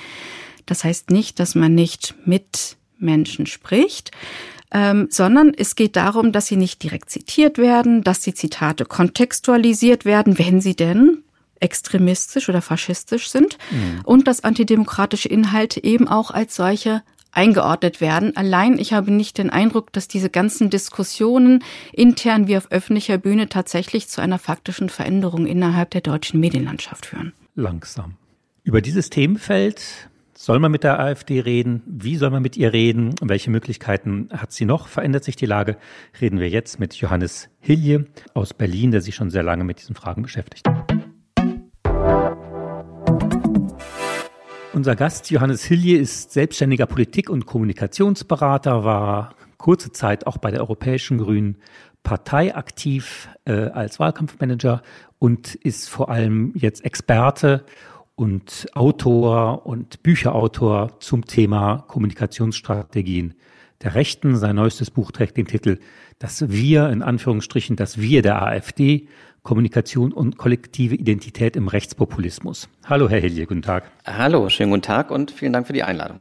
Das 0.65 0.85
heißt 0.85 1.11
nicht, 1.11 1.39
dass 1.39 1.55
man 1.55 1.75
nicht 1.75 2.15
mit 2.25 2.77
Menschen 2.99 3.47
spricht, 3.47 4.11
ähm, 4.75 5.07
sondern 5.09 5.55
es 5.57 5.77
geht 5.77 5.95
darum, 5.97 6.33
dass 6.33 6.49
sie 6.49 6.57
nicht 6.57 6.83
direkt 6.83 7.09
zitiert 7.09 7.57
werden, 7.57 8.03
dass 8.03 8.21
die 8.21 8.35
Zitate 8.35 8.85
kontextualisiert 8.85 10.05
werden, 10.05 10.37
wenn 10.39 10.61
sie 10.61 10.75
denn 10.75 11.23
extremistisch 11.61 12.49
oder 12.49 12.61
faschistisch 12.61 13.31
sind 13.31 13.57
mhm. 13.71 14.01
und 14.05 14.27
dass 14.27 14.43
antidemokratische 14.43 15.29
Inhalte 15.29 15.83
eben 15.83 16.09
auch 16.09 16.33
als 16.33 16.57
solche 16.57 17.03
eingeordnet 17.31 18.01
werden. 18.01 18.37
Allein 18.37 18.79
ich 18.79 18.93
habe 18.93 19.13
nicht 19.13 19.39
den 19.39 19.51
Eindruck, 19.51 19.93
dass 19.93 20.09
diese 20.09 20.29
ganzen 20.29 20.71
Diskussionen 20.71 21.63
intern 21.93 22.49
wie 22.49 22.57
auf 22.57 22.71
öffentlicher 22.71 23.19
Bühne 23.19 23.49
tatsächlich 23.49 24.09
zu 24.09 24.21
einer 24.21 24.39
faktischen 24.39 24.89
Veränderung 24.89 25.47
innerhalb 25.47 25.91
der 25.91 26.01
deutschen 26.01 26.41
Medienlandschaft 26.41 27.07
führen. 27.07 27.33
Langsam. 27.55 28.15
Über 28.65 28.81
dieses 28.81 29.11
Themenfeld 29.11 30.09
soll 30.45 30.59
man 30.59 30.71
mit 30.71 30.85
der 30.85 31.01
AfD 31.01 31.41
reden? 31.41 31.83
Wie 31.87 32.17
soll 32.17 32.29
man 32.29 32.43
mit 32.43 32.59
ihr 32.59 32.75
reden? 32.75 33.15
Welche 33.23 33.51
Möglichkeiten 33.51 34.29
hat 34.31 34.53
sie 34.53 34.67
noch? 34.67 34.89
Verändert 34.89 35.25
sich 35.25 35.37
die 35.37 35.47
Lage? 35.47 35.79
Reden 36.21 36.39
wir 36.39 36.51
jetzt 36.51 36.79
mit 36.79 36.95
Johannes 36.97 37.49
Hilje 37.61 38.05
aus 38.35 38.53
Berlin, 38.53 38.91
der 38.91 39.01
sich 39.01 39.15
schon 39.15 39.31
sehr 39.31 39.43
lange 39.43 39.65
mit 39.65 39.81
diesen 39.81 39.95
Fragen 39.95 40.21
beschäftigt. 40.21 40.69
Unser 44.75 44.97
Gast 44.97 45.31
Johannes 45.31 45.65
Hilje 45.65 45.97
ist 45.97 46.33
selbstständiger 46.33 46.85
Politik- 46.85 47.31
und 47.31 47.47
Kommunikationsberater, 47.47 48.85
war 48.85 49.35
kurze 49.57 49.93
Zeit 49.93 50.27
auch 50.27 50.37
bei 50.37 50.51
der 50.51 50.61
Europäischen 50.61 51.17
Grünen 51.17 51.57
Partei 52.03 52.55
aktiv 52.55 53.31
äh, 53.47 53.71
als 53.71 53.99
Wahlkampfmanager 53.99 54.83
und 55.19 55.55
ist 55.55 55.89
vor 55.89 56.11
allem 56.11 56.53
jetzt 56.55 56.85
Experte 56.85 57.65
und 58.17 58.67
Autor 58.75 59.67
und 59.67 60.03
Bücherautor 60.03 61.01
zum 61.01 61.25
Thema 61.25 61.85
Kommunikationsstrategien 61.89 63.35
der 63.83 63.95
Rechten. 63.95 64.37
Sein 64.37 64.57
neuestes 64.57 64.91
Buch 64.91 65.11
trägt 65.11 65.37
den 65.37 65.47
Titel 65.47 65.79
Das 66.19 66.49
Wir, 66.51 66.91
in 66.91 67.03
Anführungsstrichen, 67.03 67.77
das 67.77 67.99
Wir 68.01 68.23
der 68.23 68.43
AfD, 68.43 69.09
Kommunikation 69.43 70.13
und 70.13 70.39
kollektive 70.39 70.95
Identität 70.95 71.57
im 71.57 71.69
Rechtspopulismus. 71.69 72.69
Hallo, 72.87 73.09
Herr 73.09 73.21
Hilje, 73.21 73.47
guten 73.47 73.63
Tag. 73.63 73.91
Hallo, 74.07 74.49
schönen 74.49 74.71
guten 74.71 74.83
Tag 74.83 75.11
und 75.11 75.31
vielen 75.31 75.53
Dank 75.53 75.67
für 75.67 75.75
die 75.75 75.83
Einladung. 75.83 76.21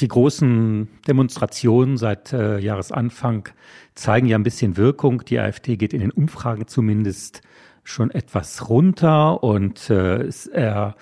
Die 0.00 0.08
großen 0.08 0.88
Demonstrationen 1.08 1.96
seit 1.96 2.32
äh, 2.32 2.58
Jahresanfang 2.58 3.48
zeigen 3.94 4.28
ja 4.28 4.36
ein 4.38 4.44
bisschen 4.44 4.76
Wirkung. 4.76 5.24
Die 5.24 5.40
AfD 5.40 5.76
geht 5.76 5.92
in 5.92 6.00
den 6.00 6.12
Umfragen 6.12 6.68
zumindest 6.68 7.42
schon 7.88 8.10
etwas 8.10 8.68
runter 8.68 9.42
und 9.42 9.90
äh, 9.90 10.28
er 10.52 10.94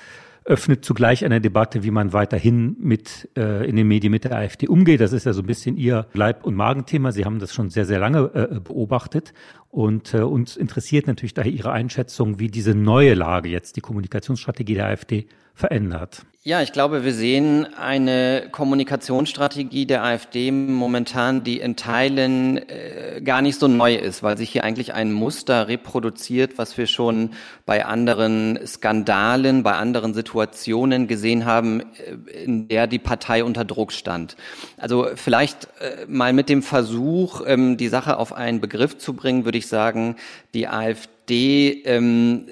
öffnet 0.44 0.84
zugleich 0.84 1.24
eine 1.24 1.40
Debatte, 1.40 1.82
wie 1.82 1.90
man 1.90 2.12
weiterhin 2.12 2.76
mit 2.78 3.28
äh, 3.36 3.68
in 3.68 3.74
den 3.74 3.88
Medien 3.88 4.12
mit 4.12 4.22
der 4.22 4.36
AfD 4.36 4.68
umgeht. 4.68 5.00
Das 5.00 5.12
ist 5.12 5.26
ja 5.26 5.32
so 5.32 5.42
ein 5.42 5.46
bisschen 5.46 5.76
Ihr 5.76 6.06
Leib- 6.12 6.44
und 6.44 6.54
Magenthema. 6.54 7.10
Sie 7.10 7.24
haben 7.24 7.40
das 7.40 7.52
schon 7.52 7.68
sehr, 7.68 7.84
sehr 7.84 7.98
lange 7.98 8.30
äh, 8.32 8.60
beobachtet. 8.60 9.34
Und 9.76 10.14
äh, 10.14 10.22
uns 10.22 10.56
interessiert 10.56 11.06
natürlich 11.06 11.34
daher 11.34 11.52
Ihre 11.52 11.70
Einschätzung, 11.70 12.38
wie 12.38 12.48
diese 12.48 12.74
neue 12.74 13.12
Lage 13.12 13.50
jetzt 13.50 13.76
die 13.76 13.82
Kommunikationsstrategie 13.82 14.72
der 14.72 14.86
AfD 14.86 15.26
verändert. 15.52 16.24
Ja, 16.46 16.62
ich 16.62 16.70
glaube, 16.70 17.02
wir 17.02 17.12
sehen 17.12 17.66
eine 17.74 18.50
Kommunikationsstrategie 18.52 19.84
der 19.84 20.04
AfD 20.04 20.52
momentan, 20.52 21.42
die 21.42 21.58
in 21.58 21.74
Teilen 21.74 22.58
äh, 22.68 23.20
gar 23.20 23.42
nicht 23.42 23.58
so 23.58 23.66
neu 23.66 23.96
ist, 23.96 24.22
weil 24.22 24.38
sich 24.38 24.50
hier 24.50 24.62
eigentlich 24.62 24.94
ein 24.94 25.12
Muster 25.12 25.66
reproduziert, 25.66 26.56
was 26.56 26.78
wir 26.78 26.86
schon 26.86 27.30
bei 27.64 27.84
anderen 27.84 28.60
Skandalen, 28.64 29.64
bei 29.64 29.72
anderen 29.72 30.14
Situationen 30.14 31.08
gesehen 31.08 31.46
haben, 31.46 31.80
äh, 31.80 32.44
in 32.44 32.68
der 32.68 32.86
die 32.86 33.00
Partei 33.00 33.42
unter 33.42 33.64
Druck 33.64 33.90
stand. 33.90 34.36
Also 34.76 35.08
vielleicht 35.16 35.66
äh, 35.80 36.06
mal 36.06 36.32
mit 36.32 36.48
dem 36.48 36.62
Versuch, 36.62 37.42
ähm, 37.44 37.76
die 37.76 37.88
Sache 37.88 38.18
auf 38.18 38.32
einen 38.32 38.60
Begriff 38.60 38.98
zu 38.98 39.14
bringen, 39.14 39.46
würde 39.46 39.58
ich 39.58 39.65
sagen, 39.68 40.16
die 40.54 40.68
AfD 40.68 41.82
ähm, 41.84 42.46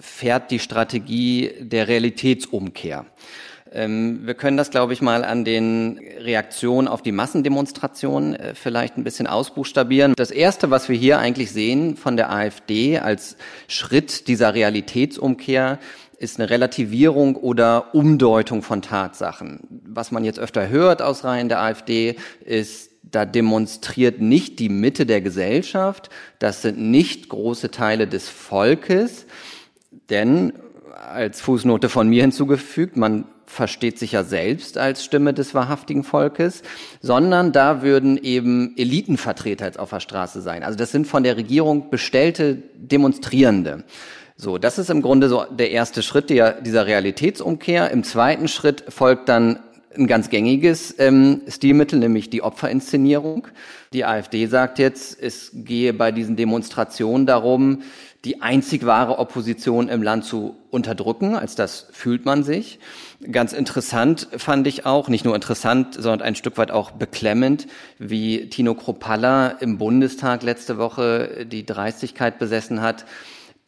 fährt 0.00 0.50
die 0.50 0.58
Strategie 0.58 1.52
der 1.60 1.88
Realitätsumkehr. 1.88 3.06
Ähm, 3.74 4.20
wir 4.26 4.34
können 4.34 4.56
das, 4.56 4.70
glaube 4.70 4.92
ich, 4.92 5.00
mal 5.00 5.24
an 5.24 5.44
den 5.44 5.98
Reaktionen 6.18 6.88
auf 6.88 7.02
die 7.02 7.12
Massendemonstrationen 7.12 8.34
äh, 8.34 8.54
vielleicht 8.54 8.96
ein 8.96 9.04
bisschen 9.04 9.26
ausbuchstabieren. 9.26 10.14
Das 10.16 10.30
Erste, 10.30 10.70
was 10.70 10.88
wir 10.88 10.96
hier 10.96 11.18
eigentlich 11.18 11.52
sehen 11.52 11.96
von 11.96 12.16
der 12.16 12.30
AfD 12.30 12.98
als 12.98 13.36
Schritt 13.68 14.28
dieser 14.28 14.54
Realitätsumkehr, 14.54 15.78
ist 16.18 16.38
eine 16.38 16.50
Relativierung 16.50 17.34
oder 17.34 17.94
Umdeutung 17.94 18.62
von 18.62 18.80
Tatsachen. 18.80 19.60
Was 19.84 20.12
man 20.12 20.22
jetzt 20.22 20.38
öfter 20.38 20.68
hört 20.68 21.02
aus 21.02 21.24
Reihen 21.24 21.48
der 21.48 21.60
AfD, 21.60 22.16
ist 22.44 22.91
da 23.02 23.24
demonstriert 23.24 24.20
nicht 24.20 24.58
die 24.58 24.68
Mitte 24.68 25.06
der 25.06 25.20
Gesellschaft, 25.20 26.10
das 26.38 26.62
sind 26.62 26.78
nicht 26.78 27.28
große 27.28 27.70
Teile 27.70 28.06
des 28.06 28.28
Volkes, 28.28 29.26
denn 30.08 30.54
als 30.94 31.40
Fußnote 31.40 31.88
von 31.88 32.08
mir 32.08 32.22
hinzugefügt, 32.22 32.96
man 32.96 33.26
versteht 33.46 33.98
sich 33.98 34.12
ja 34.12 34.24
selbst 34.24 34.78
als 34.78 35.04
Stimme 35.04 35.34
des 35.34 35.54
wahrhaftigen 35.54 36.04
Volkes, 36.04 36.62
sondern 37.02 37.52
da 37.52 37.82
würden 37.82 38.16
eben 38.16 38.74
Elitenvertreter 38.78 39.66
jetzt 39.66 39.78
auf 39.78 39.90
der 39.90 40.00
Straße 40.00 40.40
sein. 40.40 40.62
Also 40.62 40.78
das 40.78 40.90
sind 40.90 41.06
von 41.06 41.22
der 41.22 41.36
Regierung 41.36 41.90
bestellte 41.90 42.62
Demonstrierende. 42.76 43.84
So, 44.36 44.56
das 44.56 44.78
ist 44.78 44.88
im 44.88 45.02
Grunde 45.02 45.28
so 45.28 45.44
der 45.50 45.70
erste 45.70 46.02
Schritt 46.02 46.30
dieser 46.30 46.86
Realitätsumkehr. 46.86 47.90
Im 47.90 48.04
zweiten 48.04 48.48
Schritt 48.48 48.84
folgt 48.88 49.28
dann 49.28 49.60
ein 49.96 50.06
ganz 50.06 50.30
gängiges 50.30 50.94
ähm, 50.98 51.42
Stilmittel, 51.48 51.98
nämlich 51.98 52.30
die 52.30 52.42
Opferinszenierung. 52.42 53.48
Die 53.92 54.04
AfD 54.04 54.46
sagt 54.46 54.78
jetzt, 54.78 55.20
es 55.20 55.50
gehe 55.52 55.92
bei 55.92 56.12
diesen 56.12 56.36
Demonstrationen 56.36 57.26
darum, 57.26 57.82
die 58.24 58.40
einzig 58.40 58.86
wahre 58.86 59.18
Opposition 59.18 59.88
im 59.88 60.02
Land 60.02 60.24
zu 60.24 60.56
unterdrücken. 60.70 61.34
Als 61.34 61.56
das 61.56 61.88
fühlt 61.90 62.24
man 62.24 62.44
sich. 62.44 62.78
Ganz 63.30 63.52
interessant 63.52 64.28
fand 64.36 64.66
ich 64.66 64.86
auch, 64.86 65.08
nicht 65.08 65.24
nur 65.24 65.34
interessant, 65.34 65.94
sondern 65.94 66.22
ein 66.22 66.34
Stück 66.36 66.56
weit 66.56 66.70
auch 66.70 66.92
beklemmend, 66.92 67.66
wie 67.98 68.48
Tino 68.48 68.74
Kropalla 68.74 69.48
im 69.48 69.78
Bundestag 69.78 70.42
letzte 70.42 70.78
Woche 70.78 71.46
die 71.46 71.66
Dreistigkeit 71.66 72.38
besessen 72.38 72.80
hat, 72.80 73.04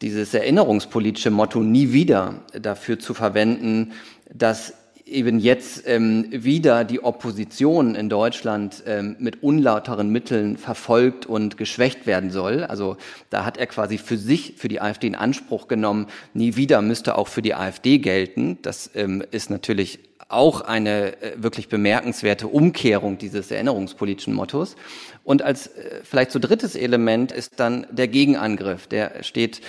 dieses 0.01 0.33
erinnerungspolitische 0.33 1.31
Motto 1.31 1.61
nie 1.61 1.91
wieder 1.93 2.43
dafür 2.53 2.99
zu 2.99 3.13
verwenden, 3.13 3.93
dass 4.33 4.73
eben 5.05 5.39
jetzt 5.39 5.87
ähm, 5.87 6.27
wieder 6.31 6.83
die 6.83 7.03
Opposition 7.03 7.93
in 7.95 8.09
Deutschland 8.09 8.83
ähm, 8.87 9.15
mit 9.19 9.43
unlauteren 9.43 10.09
Mitteln 10.09 10.57
verfolgt 10.57 11.25
und 11.27 11.57
geschwächt 11.57 12.07
werden 12.07 12.31
soll. 12.31 12.63
Also 12.63 12.97
da 13.29 13.45
hat 13.45 13.57
er 13.57 13.67
quasi 13.67 13.97
für 13.97 14.17
sich, 14.17 14.55
für 14.57 14.67
die 14.67 14.81
AfD 14.81 15.07
in 15.07 15.15
Anspruch 15.15 15.67
genommen, 15.67 16.07
nie 16.33 16.55
wieder 16.55 16.81
müsste 16.81 17.17
auch 17.17 17.27
für 17.27 17.43
die 17.43 17.53
AfD 17.53 17.99
gelten. 17.99 18.57
Das 18.63 18.89
ähm, 18.95 19.23
ist 19.29 19.49
natürlich 19.49 19.99
auch 20.27 20.61
eine 20.61 21.21
äh, 21.21 21.33
wirklich 21.37 21.69
bemerkenswerte 21.69 22.47
Umkehrung 22.47 23.19
dieses 23.19 23.51
erinnerungspolitischen 23.51 24.33
Mottos. 24.33 24.75
Und 25.23 25.43
als 25.43 25.67
äh, 25.67 26.01
vielleicht 26.03 26.31
so 26.31 26.39
drittes 26.39 26.75
Element 26.75 27.31
ist 27.31 27.59
dann 27.59 27.85
der 27.91 28.07
Gegenangriff. 28.07 28.87
Der 28.87 29.23
steht 29.23 29.61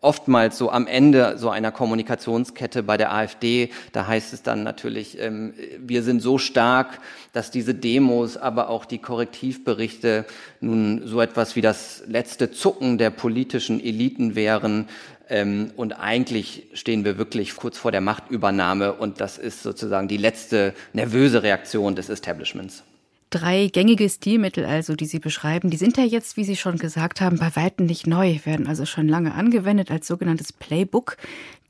oftmals 0.00 0.58
so 0.58 0.70
am 0.70 0.86
Ende 0.86 1.38
so 1.38 1.50
einer 1.50 1.72
Kommunikationskette 1.72 2.82
bei 2.82 2.96
der 2.96 3.12
AfD, 3.12 3.70
da 3.92 4.06
heißt 4.06 4.32
es 4.32 4.42
dann 4.42 4.62
natürlich, 4.62 5.18
ähm, 5.20 5.54
wir 5.78 6.02
sind 6.02 6.20
so 6.20 6.38
stark, 6.38 7.00
dass 7.32 7.50
diese 7.50 7.74
Demos, 7.74 8.36
aber 8.36 8.68
auch 8.68 8.84
die 8.84 8.98
Korrektivberichte 8.98 10.24
nun 10.60 11.02
so 11.04 11.20
etwas 11.20 11.56
wie 11.56 11.60
das 11.60 12.02
letzte 12.06 12.50
Zucken 12.50 12.98
der 12.98 13.10
politischen 13.10 13.82
Eliten 13.82 14.34
wären. 14.34 14.88
Ähm, 15.28 15.72
und 15.76 15.92
eigentlich 15.92 16.64
stehen 16.74 17.04
wir 17.04 17.18
wirklich 17.18 17.56
kurz 17.56 17.78
vor 17.78 17.92
der 17.92 18.00
Machtübernahme 18.00 18.92
und 18.92 19.20
das 19.20 19.38
ist 19.38 19.62
sozusagen 19.62 20.08
die 20.08 20.16
letzte 20.16 20.74
nervöse 20.92 21.42
Reaktion 21.42 21.96
des 21.96 22.08
Establishments. 22.08 22.84
Drei 23.32 23.68
gängige 23.72 24.10
Stilmittel 24.10 24.66
also, 24.66 24.94
die 24.94 25.06
Sie 25.06 25.18
beschreiben, 25.18 25.70
die 25.70 25.78
sind 25.78 25.96
ja 25.96 26.04
jetzt, 26.04 26.36
wie 26.36 26.44
Sie 26.44 26.54
schon 26.54 26.76
gesagt 26.76 27.22
haben, 27.22 27.38
bei 27.38 27.56
weitem 27.56 27.86
nicht 27.86 28.06
neu, 28.06 28.38
werden 28.44 28.66
also 28.66 28.84
schon 28.84 29.08
lange 29.08 29.32
angewendet 29.32 29.90
als 29.90 30.06
sogenanntes 30.06 30.52
Playbook 30.52 31.16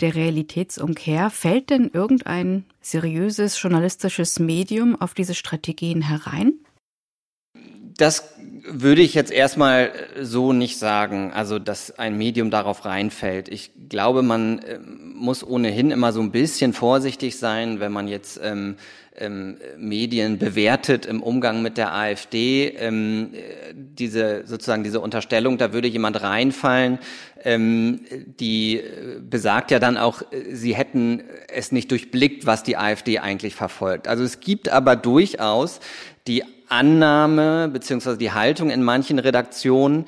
der 0.00 0.16
Realitätsumkehr. 0.16 1.30
Fällt 1.30 1.70
denn 1.70 1.88
irgendein 1.92 2.64
seriöses 2.80 3.62
journalistisches 3.62 4.40
Medium 4.40 5.00
auf 5.00 5.14
diese 5.14 5.36
Strategien 5.36 6.02
herein? 6.02 6.54
Das 7.96 8.34
würde 8.64 9.02
ich 9.02 9.14
jetzt 9.14 9.30
erstmal 9.30 9.92
so 10.20 10.52
nicht 10.52 10.78
sagen, 10.80 11.32
also 11.32 11.60
dass 11.60 11.96
ein 11.96 12.18
Medium 12.18 12.50
darauf 12.50 12.84
reinfällt. 12.84 13.48
Ich 13.48 13.70
glaube, 13.88 14.22
man 14.22 14.58
äh, 14.58 14.80
muss 15.22 15.46
ohnehin 15.46 15.90
immer 15.90 16.12
so 16.12 16.20
ein 16.20 16.30
bisschen 16.30 16.72
vorsichtig 16.72 17.38
sein, 17.38 17.80
wenn 17.80 17.92
man 17.92 18.08
jetzt 18.08 18.40
ähm, 18.42 18.76
ähm, 19.16 19.56
Medien 19.76 20.38
bewertet 20.38 21.06
im 21.06 21.22
Umgang 21.22 21.62
mit 21.62 21.76
der 21.78 21.94
AfD. 21.94 22.68
Ähm, 22.68 23.30
diese 23.74 24.42
sozusagen 24.46 24.84
diese 24.84 25.00
Unterstellung, 25.00 25.58
da 25.58 25.72
würde 25.72 25.88
jemand 25.88 26.20
reinfallen, 26.22 26.98
ähm, 27.44 28.00
die 28.40 28.82
besagt 29.20 29.70
ja 29.70 29.78
dann 29.78 29.96
auch, 29.96 30.22
sie 30.50 30.74
hätten 30.74 31.22
es 31.48 31.72
nicht 31.72 31.90
durchblickt, 31.90 32.46
was 32.46 32.62
die 32.62 32.76
AfD 32.76 33.18
eigentlich 33.18 33.54
verfolgt. 33.54 34.08
Also 34.08 34.24
es 34.24 34.40
gibt 34.40 34.68
aber 34.68 34.96
durchaus 34.96 35.80
die 36.26 36.44
Annahme 36.68 37.68
beziehungsweise 37.68 38.16
die 38.16 38.32
Haltung 38.32 38.70
in 38.70 38.82
manchen 38.82 39.18
Redaktionen, 39.18 40.06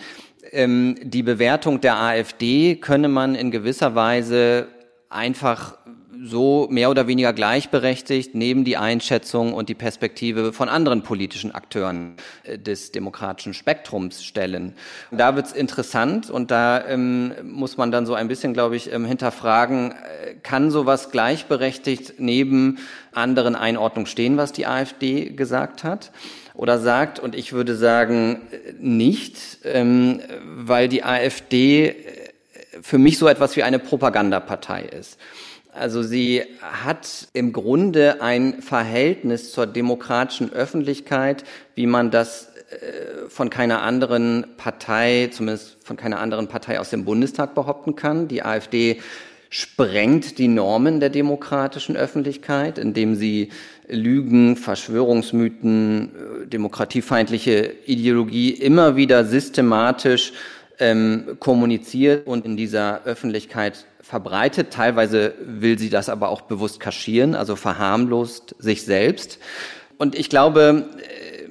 ähm, 0.53 0.97
die 1.03 1.23
Bewertung 1.23 1.81
der 1.81 1.97
AfD 1.97 2.77
könne 2.77 3.09
man 3.09 3.35
in 3.35 3.51
gewisser 3.51 3.95
Weise 3.95 4.69
einfach 5.15 5.77
so 6.23 6.69
mehr 6.71 6.91
oder 6.91 7.07
weniger 7.07 7.33
gleichberechtigt 7.33 8.35
neben 8.35 8.65
die 8.65 8.77
Einschätzung 8.77 9.53
und 9.53 9.69
die 9.69 9.75
Perspektive 9.75 10.53
von 10.53 10.69
anderen 10.69 11.03
politischen 11.03 11.55
Akteuren 11.55 12.15
äh, 12.45 12.59
des 12.59 12.93
demokratischen 12.93 13.53
Spektrums 13.53 14.25
stellen. 14.25 14.75
Da 15.11 15.37
wird's 15.37 15.53
interessant 15.53 16.31
und 16.31 16.51
da 16.51 16.87
ähm, 16.87 17.35
muss 17.43 17.77
man 17.77 17.91
dann 17.91 18.07
so 18.07 18.15
ein 18.15 18.29
bisschen, 18.29 18.55
glaube 18.55 18.77
ich, 18.77 18.93
ähm, 18.93 19.05
hinterfragen, 19.05 19.93
äh, 19.93 20.35
kann 20.43 20.71
sowas 20.71 21.11
gleichberechtigt 21.11 22.15
neben 22.19 22.79
anderen 23.13 23.55
Einordnungen 23.55 24.07
stehen, 24.07 24.37
was 24.37 24.53
die 24.53 24.67
AfD 24.67 25.31
gesagt 25.31 25.85
hat? 25.85 26.11
Oder 26.55 26.79
sagt, 26.79 27.19
und 27.19 27.35
ich 27.35 27.53
würde 27.53 27.75
sagen, 27.75 28.41
äh, 28.51 28.73
nicht, 28.79 29.59
ähm, 29.65 30.21
weil 30.45 30.89
die 30.89 31.03
AfD 31.03 31.95
für 32.83 32.99
mich 32.99 33.19
so 33.19 33.29
etwas 33.29 33.57
wie 33.57 33.63
eine 33.63 33.79
Propagandapartei 33.79 34.83
ist. 34.83 35.19
Also 35.73 36.03
sie 36.03 36.43
hat 36.61 37.29
im 37.33 37.53
Grunde 37.53 38.23
ein 38.23 38.63
Verhältnis 38.63 39.51
zur 39.51 39.67
demokratischen 39.67 40.53
Öffentlichkeit, 40.53 41.43
wie 41.75 41.87
man 41.87 42.13
das 42.13 42.49
äh, 42.71 43.29
von 43.29 43.51
keiner 43.51 43.83
anderen 43.83 44.47
Partei, 44.57 45.31
zumindest 45.33 45.77
von 45.83 45.97
keiner 45.97 46.21
anderen 46.21 46.47
Partei 46.47 46.79
aus 46.79 46.91
dem 46.91 47.05
Bundestag 47.05 47.57
behaupten 47.57 47.97
kann. 47.97 48.29
Die 48.29 48.45
AfD 48.45 49.01
sprengt 49.51 50.39
die 50.39 50.49
Normen 50.49 51.01
der 51.01 51.11
demokratischen 51.11 51.97
Öffentlichkeit, 51.97 52.79
indem 52.79 53.17
sie 53.17 53.51
Lügen, 53.89 54.57
Verschwörungsmythen, 54.57 56.11
äh, 56.43 56.47
demokratiefeindliche 56.47 57.73
Ideologie 57.87 58.51
immer 58.51 58.95
wieder 58.95 59.25
systematisch 59.25 60.33
ähm, 60.79 61.37
kommuniziert 61.41 62.27
und 62.27 62.45
in 62.45 62.57
dieser 62.57 63.05
Öffentlichkeit 63.05 63.87
verbreitet. 64.01 64.73
Teilweise 64.73 65.35
will 65.41 65.79
sie 65.79 65.91
das 65.91 66.09
aber 66.09 66.29
auch 66.29 66.43
bewusst 66.43 66.81
kaschieren, 66.81 67.35
also 67.35 67.57
verharmlost 67.57 68.55
sich 68.59 68.85
selbst. 68.85 69.39
Und 69.97 70.15
ich 70.15 70.29
glaube, 70.29 70.89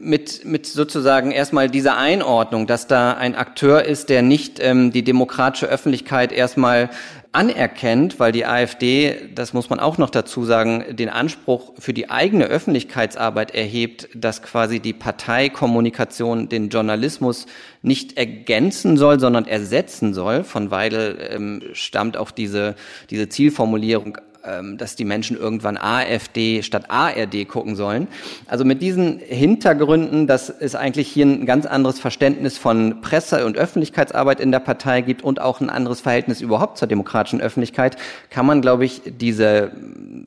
mit, 0.04 0.46
mit 0.46 0.66
sozusagen 0.66 1.32
erstmal 1.32 1.70
dieser 1.70 1.98
Einordnung, 1.98 2.68
dass 2.68 2.88
da 2.88 3.14
ein 3.14 3.36
Akteur 3.36 3.86
ist, 3.86 4.10
der 4.10 4.22
nicht 4.22 4.60
ähm, 4.60 4.92
die 4.92 5.04
demokratische 5.04 5.68
Öffentlichkeit 5.68 6.32
erstmal 6.32 6.90
anerkennt, 7.34 8.20
weil 8.20 8.32
die 8.32 8.46
AfD, 8.46 9.16
das 9.34 9.54
muss 9.54 9.70
man 9.70 9.80
auch 9.80 9.98
noch 9.98 10.12
dazu 10.12 10.46
sagen, 10.46 10.86
den 10.96 11.10
Anspruch 11.10 11.74
für 11.80 11.94
die 11.94 12.10
eigene 12.10 12.46
Öffentlichkeitsarbeit 12.46 13.56
erhebt, 13.56 14.08
dass 14.14 14.44
quasi 14.44 14.80
die 14.80 14.94
Parteikommunikation 14.94 16.48
den 16.48 16.70
Journalismus 16.70 17.48
nicht 17.82 18.18
ergänzen 18.18 18.98
soll, 18.98 19.20
sondern 19.20 19.46
ersetzen 19.46 20.14
soll. 20.14 20.44
Von 20.44 20.70
Weidel 20.70 21.18
ähm, 21.32 21.64
stammt 21.74 22.18
auch 22.18 22.30
diese, 22.30 22.76
diese 23.10 23.28
Zielformulierung 23.30 24.20
ähm, 24.46 24.78
dass 24.78 24.96
die 24.96 25.06
Menschen 25.06 25.38
irgendwann 25.38 25.78
AfD 25.78 26.64
statt 26.64 26.90
ARD 26.90 27.48
gucken 27.48 27.76
sollen. 27.76 28.08
Also 28.48 28.66
mit 28.66 28.82
diesen 28.82 29.20
Hintergründen, 29.20 30.28
dass 30.28 30.50
es 30.50 30.76
eigentlich 30.76 31.08
hier 31.08 31.26
ein 31.26 31.46
ganz 31.46 31.66
anderes 31.66 32.00
Verständnis 32.00 32.58
von 32.58 33.02
Presse- 33.02 33.46
und 33.46 33.58
Öffentlichkeitsarbeit 33.58 34.40
in 34.40 34.52
der 34.52 34.60
Partei 34.60 35.02
gibt 35.02 35.24
und 35.24 35.40
auch 35.40 35.62
ein 35.62 35.70
anderes 35.70 36.02
Verhältnis 36.02 36.42
überhaupt 36.42 36.78
zur 36.78 36.88
demokratischen 36.88 37.42
Öffentlichkeit, 37.42 37.98
kann 38.30 38.46
man, 38.46 38.62
glaube 38.62 38.86
ich, 38.86 39.02
diese 39.06 39.72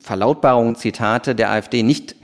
Verlautbarungen, 0.01 0.75
Zitate 0.75 1.35
der 1.35 1.51
AfD 1.51 1.83
nicht 1.83 2.15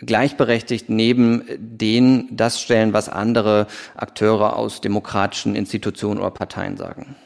gleichberechtigt 0.00 0.88
neben 0.88 1.44
den 1.58 2.28
das 2.36 2.60
stellen, 2.60 2.92
was 2.92 3.08
andere 3.08 3.66
Akteure 3.96 4.56
aus 4.56 4.80
demokratischen 4.80 5.54
Institutionen 5.54 6.20
oder 6.20 6.30
Parteien 6.30 6.76
sagen. 6.76 7.16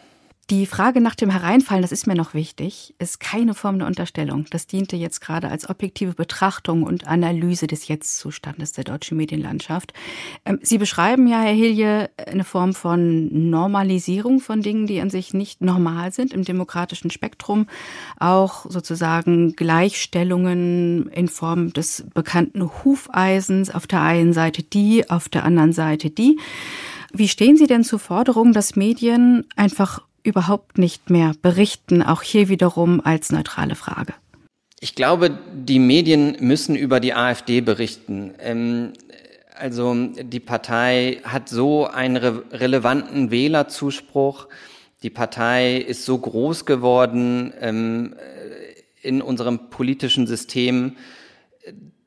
Die 0.53 0.67
Frage 0.67 1.01
nach 1.01 1.15
dem 1.15 1.31
Hereinfallen, 1.31 1.81
das 1.81 1.93
ist 1.93 2.07
mir 2.07 2.15
noch 2.15 2.35
wichtig, 2.35 2.95
ist 2.99 3.21
keine 3.21 3.55
Form 3.55 3.79
der 3.79 3.89
Unterstellung. 3.89 4.45
Das 4.51 4.67
diente 4.67 4.97
jetzt 4.97 5.23
gerade 5.23 5.49
als 5.49 5.71
objektive 5.71 6.13
Betrachtung 6.13 6.83
und 6.83 7.07
Analyse 7.07 7.67
des 7.67 7.89
Jetztzustandes 7.89 8.73
der 8.73 8.85
deutschen 8.85 9.17
Medienlandschaft. 9.17 9.95
Ähm, 10.45 10.59
Sie 10.61 10.77
beschreiben 10.77 11.27
ja, 11.27 11.41
Herr 11.41 11.55
Hilje, 11.55 12.11
eine 12.27 12.45
Form 12.45 12.75
von 12.75 13.49
Normalisierung 13.49 14.41
von 14.41 14.61
Dingen, 14.61 14.87
die 14.87 15.01
an 15.01 15.09
sich 15.09 15.33
nicht 15.33 15.63
normal 15.63 16.13
sind 16.13 16.35
im 16.35 16.45
demokratischen 16.45 17.11
Spektrum. 17.11 17.67
Auch 18.21 18.67
sozusagen 18.69 19.57
Gleichstellungen 19.57 21.09
in 21.15 21.29
Form 21.29 21.73
des 21.73 22.05
bekannten 22.13 22.71
Hufeisens. 22.85 23.71
Auf 23.71 23.87
der 23.87 24.03
einen 24.03 24.35
Seite 24.35 24.63
die, 24.63 25.09
auf 25.09 25.31
der 25.31 25.45
anderen 25.45 25.73
Seite 25.73 26.11
die. 26.11 26.39
Wie 27.15 27.29
stehen 27.29 27.57
Sie 27.57 27.67
denn 27.67 27.85
zur 27.85 27.99
Forderung, 27.99 28.53
dass 28.53 28.77
Medien 28.77 29.47
einfach 29.57 30.03
überhaupt 30.23 30.79
nicht 30.79 31.11
mehr 31.11 31.33
berichten, 31.41 32.03
auch 32.03 32.23
hier 32.23 32.49
wiederum 32.49 33.01
als 33.05 33.33
neutrale 33.33 33.75
Frage? 33.75 34.15
Ich 34.81 34.95
glaube, 34.95 35.39
die 35.55 35.79
Medien 35.79 36.37
müssen 36.41 36.75
über 36.75 36.99
die 36.99 37.15
AfD 37.15 37.61
berichten. 37.61 38.35
Ähm, 38.41 38.93
also 39.55 39.95
die 39.95 40.41
Partei 40.41 41.21
hat 41.23 41.49
so 41.49 41.87
einen 41.87 42.17
re 42.17 42.43
relevanten 42.51 43.31
Wählerzuspruch. 43.31 44.49
Die 45.03 45.11
Partei 45.11 45.77
ist 45.77 46.05
so 46.05 46.19
groß 46.19 46.65
geworden 46.67 47.53
ähm, 47.61 48.17
in 49.03 49.23
unserem 49.23 49.71
politischen 49.71 50.27
System, 50.27 50.97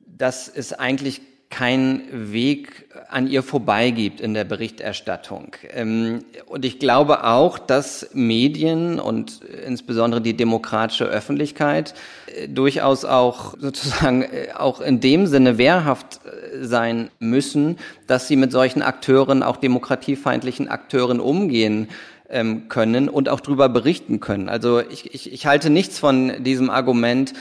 dass 0.05 0.47
es 0.47 0.73
eigentlich 0.73 1.21
kein 1.55 2.01
Weg 2.11 2.89
an 3.07 3.27
ihr 3.27 3.41
vorbeigibt 3.41 4.19
in 4.19 4.33
der 4.33 4.43
Berichterstattung. 4.43 5.55
Ähm, 5.73 6.25
und 6.47 6.65
ich 6.65 6.79
glaube 6.79 7.23
auch, 7.23 7.57
dass 7.57 8.09
Medien 8.13 8.99
und 8.99 9.39
insbesondere 9.65 10.19
die 10.19 10.35
demokratische 10.35 11.05
Öffentlichkeit 11.05 11.93
äh, 12.27 12.49
durchaus 12.49 13.05
auch 13.05 13.55
sozusagen 13.59 14.23
äh, 14.23 14.49
auch 14.53 14.81
in 14.81 14.99
dem 14.99 15.27
Sinne 15.27 15.57
wehrhaft 15.57 16.19
äh, 16.25 16.65
sein 16.65 17.09
müssen, 17.19 17.77
dass 18.05 18.27
sie 18.27 18.35
mit 18.35 18.51
solchen 18.51 18.81
Akteuren, 18.81 19.41
auch 19.41 19.55
demokratiefeindlichen 19.55 20.67
Akteuren 20.67 21.21
umgehen 21.21 21.87
ähm, 22.29 22.67
können 22.69 23.09
und 23.09 23.29
auch 23.29 23.39
darüber 23.39 23.69
berichten 23.69 24.19
können. 24.19 24.49
Also 24.49 24.81
ich, 24.81 25.13
ich, 25.13 25.31
ich 25.31 25.45
halte 25.45 25.69
nichts 25.69 25.99
von 25.99 26.43
diesem 26.43 26.69
Argument, 26.69 27.33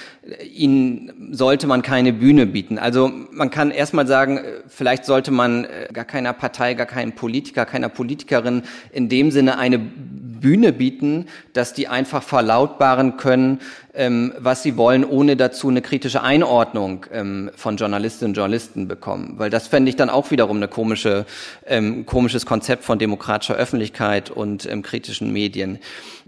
ihnen 0.52 1.30
sollte 1.32 1.66
man 1.66 1.82
keine 1.82 2.12
Bühne 2.12 2.46
bieten. 2.46 2.78
Also 2.78 3.10
man 3.30 3.50
kann 3.50 3.70
erstmal 3.70 4.06
sagen, 4.06 4.40
vielleicht 4.68 5.04
sollte 5.04 5.30
man 5.30 5.64
äh, 5.64 5.88
gar 5.92 6.04
keiner 6.04 6.32
Partei, 6.32 6.74
gar 6.74 6.86
keinem 6.86 7.12
Politiker, 7.12 7.64
keiner 7.64 7.88
Politikerin 7.88 8.62
in 8.92 9.08
dem 9.08 9.30
Sinne 9.30 9.58
eine 9.58 9.78
Bühne 9.78 10.72
bieten, 10.72 11.26
dass 11.54 11.72
die 11.72 11.88
einfach 11.88 12.22
verlautbaren 12.22 13.16
können, 13.16 13.60
ähm, 13.94 14.32
was 14.38 14.62
sie 14.62 14.76
wollen, 14.76 15.04
ohne 15.04 15.36
dazu 15.36 15.68
eine 15.68 15.80
kritische 15.80 16.22
Einordnung 16.22 17.06
ähm, 17.12 17.50
von 17.54 17.76
Journalistinnen 17.76 18.30
und 18.30 18.36
Journalisten 18.36 18.88
bekommen. 18.88 19.34
Weil 19.36 19.50
das 19.50 19.68
fände 19.68 19.88
ich 19.88 19.96
dann 19.96 20.10
auch 20.10 20.30
wiederum 20.30 20.56
eine 20.56 20.68
komische, 20.68 21.26
ähm, 21.66 22.04
komisches 22.04 22.44
Konzept 22.44 22.84
von 22.84 22.98
demokratischer 22.98 23.54
Öffentlichkeit 23.54 24.30
und 24.30 24.66
ähm, 24.66 24.82
kritischen 24.82 25.32
Medien. 25.32 25.78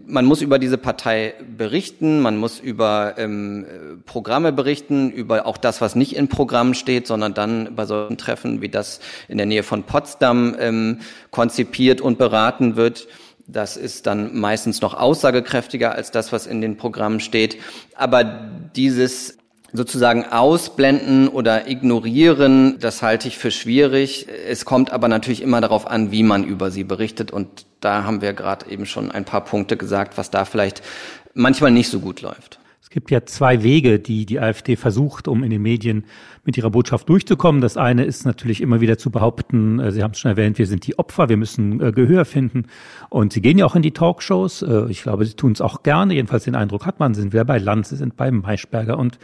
Man 0.07 0.25
muss 0.25 0.43
über 0.43 0.59
diese 0.59 0.79
Partei 0.79 1.35
berichten, 1.57 2.21
man 2.21 2.37
muss 2.37 2.61
über 2.61 3.15
ähm, 3.19 3.67
Programme 4.07 4.53
berichten, 4.53 5.11
über 5.11 5.47
auch 5.47 5.57
das, 5.57 5.81
was 5.81 5.97
nicht 5.97 6.15
in 6.15 6.29
Programmen 6.29 6.75
steht, 6.75 7.07
sondern 7.07 7.35
dann 7.35 7.75
bei 7.75 7.87
solchen 7.87 8.17
Treffen 8.17 8.61
wie 8.61 8.69
das 8.69 9.01
in 9.29 9.39
der 9.39 9.47
Nähe 9.47 9.63
von 9.63 9.83
Potsdam 9.83 10.55
ähm, 10.61 11.01
konzipiert 11.31 12.01
und 12.01 12.19
beraten 12.19 12.77
wird. 12.77 13.09
Das 13.49 13.77
ist 13.77 14.07
dann 14.07 14.37
meistens 14.37 14.81
noch 14.81 14.95
aussagekräftiger 14.95 15.93
als 15.93 16.11
das, 16.11 16.33
was 16.33 16.47
in 16.47 16.61
den 16.61 16.77
Programmen 16.77 17.21
steht. 17.21 17.59
Aber 17.95 18.25
dieses 18.75 19.39
sozusagen 19.73 20.25
ausblenden 20.25 21.29
oder 21.29 21.69
ignorieren, 21.69 22.79
das 22.81 23.03
halte 23.03 23.29
ich 23.29 23.39
für 23.39 23.51
schwierig. 23.51 24.27
Es 24.49 24.65
kommt 24.65 24.93
aber 24.93 25.09
natürlich 25.09 25.43
immer 25.43 25.61
darauf 25.61 25.87
an, 25.87 26.11
wie 26.11 26.23
man 26.23 26.45
über 26.45 26.71
sie 26.71 26.85
berichtet. 26.85 27.31
Und 27.31 27.67
da 27.81 28.05
haben 28.05 28.21
wir 28.21 28.33
gerade 28.33 28.71
eben 28.71 28.87
schon 28.87 29.11
ein 29.11 29.25
paar 29.25 29.45
Punkte 29.45 29.77
gesagt, 29.77 30.19
was 30.19 30.31
da 30.31 30.45
vielleicht 30.45 30.83
manchmal 31.35 31.71
nicht 31.71 31.91
so 31.91 32.01
gut 32.01 32.23
läuft. 32.23 32.59
Es 32.87 32.91
gibt 32.91 33.11
ja 33.11 33.27
zwei 33.27 33.65
Wege, 33.65 33.99
die 33.99 34.27
die 34.27 34.39
AfD 34.39 34.77
versucht, 34.77 35.27
um 35.27 35.43
in 35.43 35.51
den 35.51 35.61
Medien 35.61 36.05
mit 36.45 36.57
ihrer 36.57 36.71
Botschaft 36.71 37.09
durchzukommen. 37.09 37.61
Das 37.61 37.77
eine 37.77 38.05
ist 38.05 38.25
natürlich 38.25 38.61
immer 38.61 38.81
wieder 38.81 38.97
zu 38.97 39.11
behaupten, 39.11 39.81
äh, 39.81 39.91
Sie 39.91 40.05
haben 40.05 40.13
es 40.13 40.21
schon 40.21 40.31
erwähnt, 40.31 40.57
wir 40.57 40.69
sind 40.69 40.87
die 40.87 40.97
Opfer, 40.97 41.29
wir 41.29 41.37
müssen 41.37 41.81
äh, 41.81 41.91
Gehör 41.91 42.25
finden. 42.25 42.67
Und 43.11 43.33
Sie 43.33 43.43
gehen 43.43 43.59
ja 43.59 43.67
auch 43.67 43.75
in 43.75 43.83
die 43.83 43.91
Talkshows. 43.91 44.63
Äh, 44.63 44.87
ich 44.89 45.03
glaube, 45.03 45.25
Sie 45.25 45.35
tun 45.35 45.51
es 45.51 45.61
auch 45.61 45.83
gerne. 45.83 46.15
Jedenfalls 46.15 46.45
den 46.45 46.55
Eindruck 46.55 46.87
hat 46.87 47.01
man, 47.01 47.13
Sie 47.13 47.23
sind 47.23 47.33
wir 47.33 47.45
bei 47.45 47.59
Lanz, 47.59 47.89
Sie 47.89 47.97
sind 47.97 48.17
beim 48.17 48.43
Maischberger 48.43 48.97
und, 48.97 49.19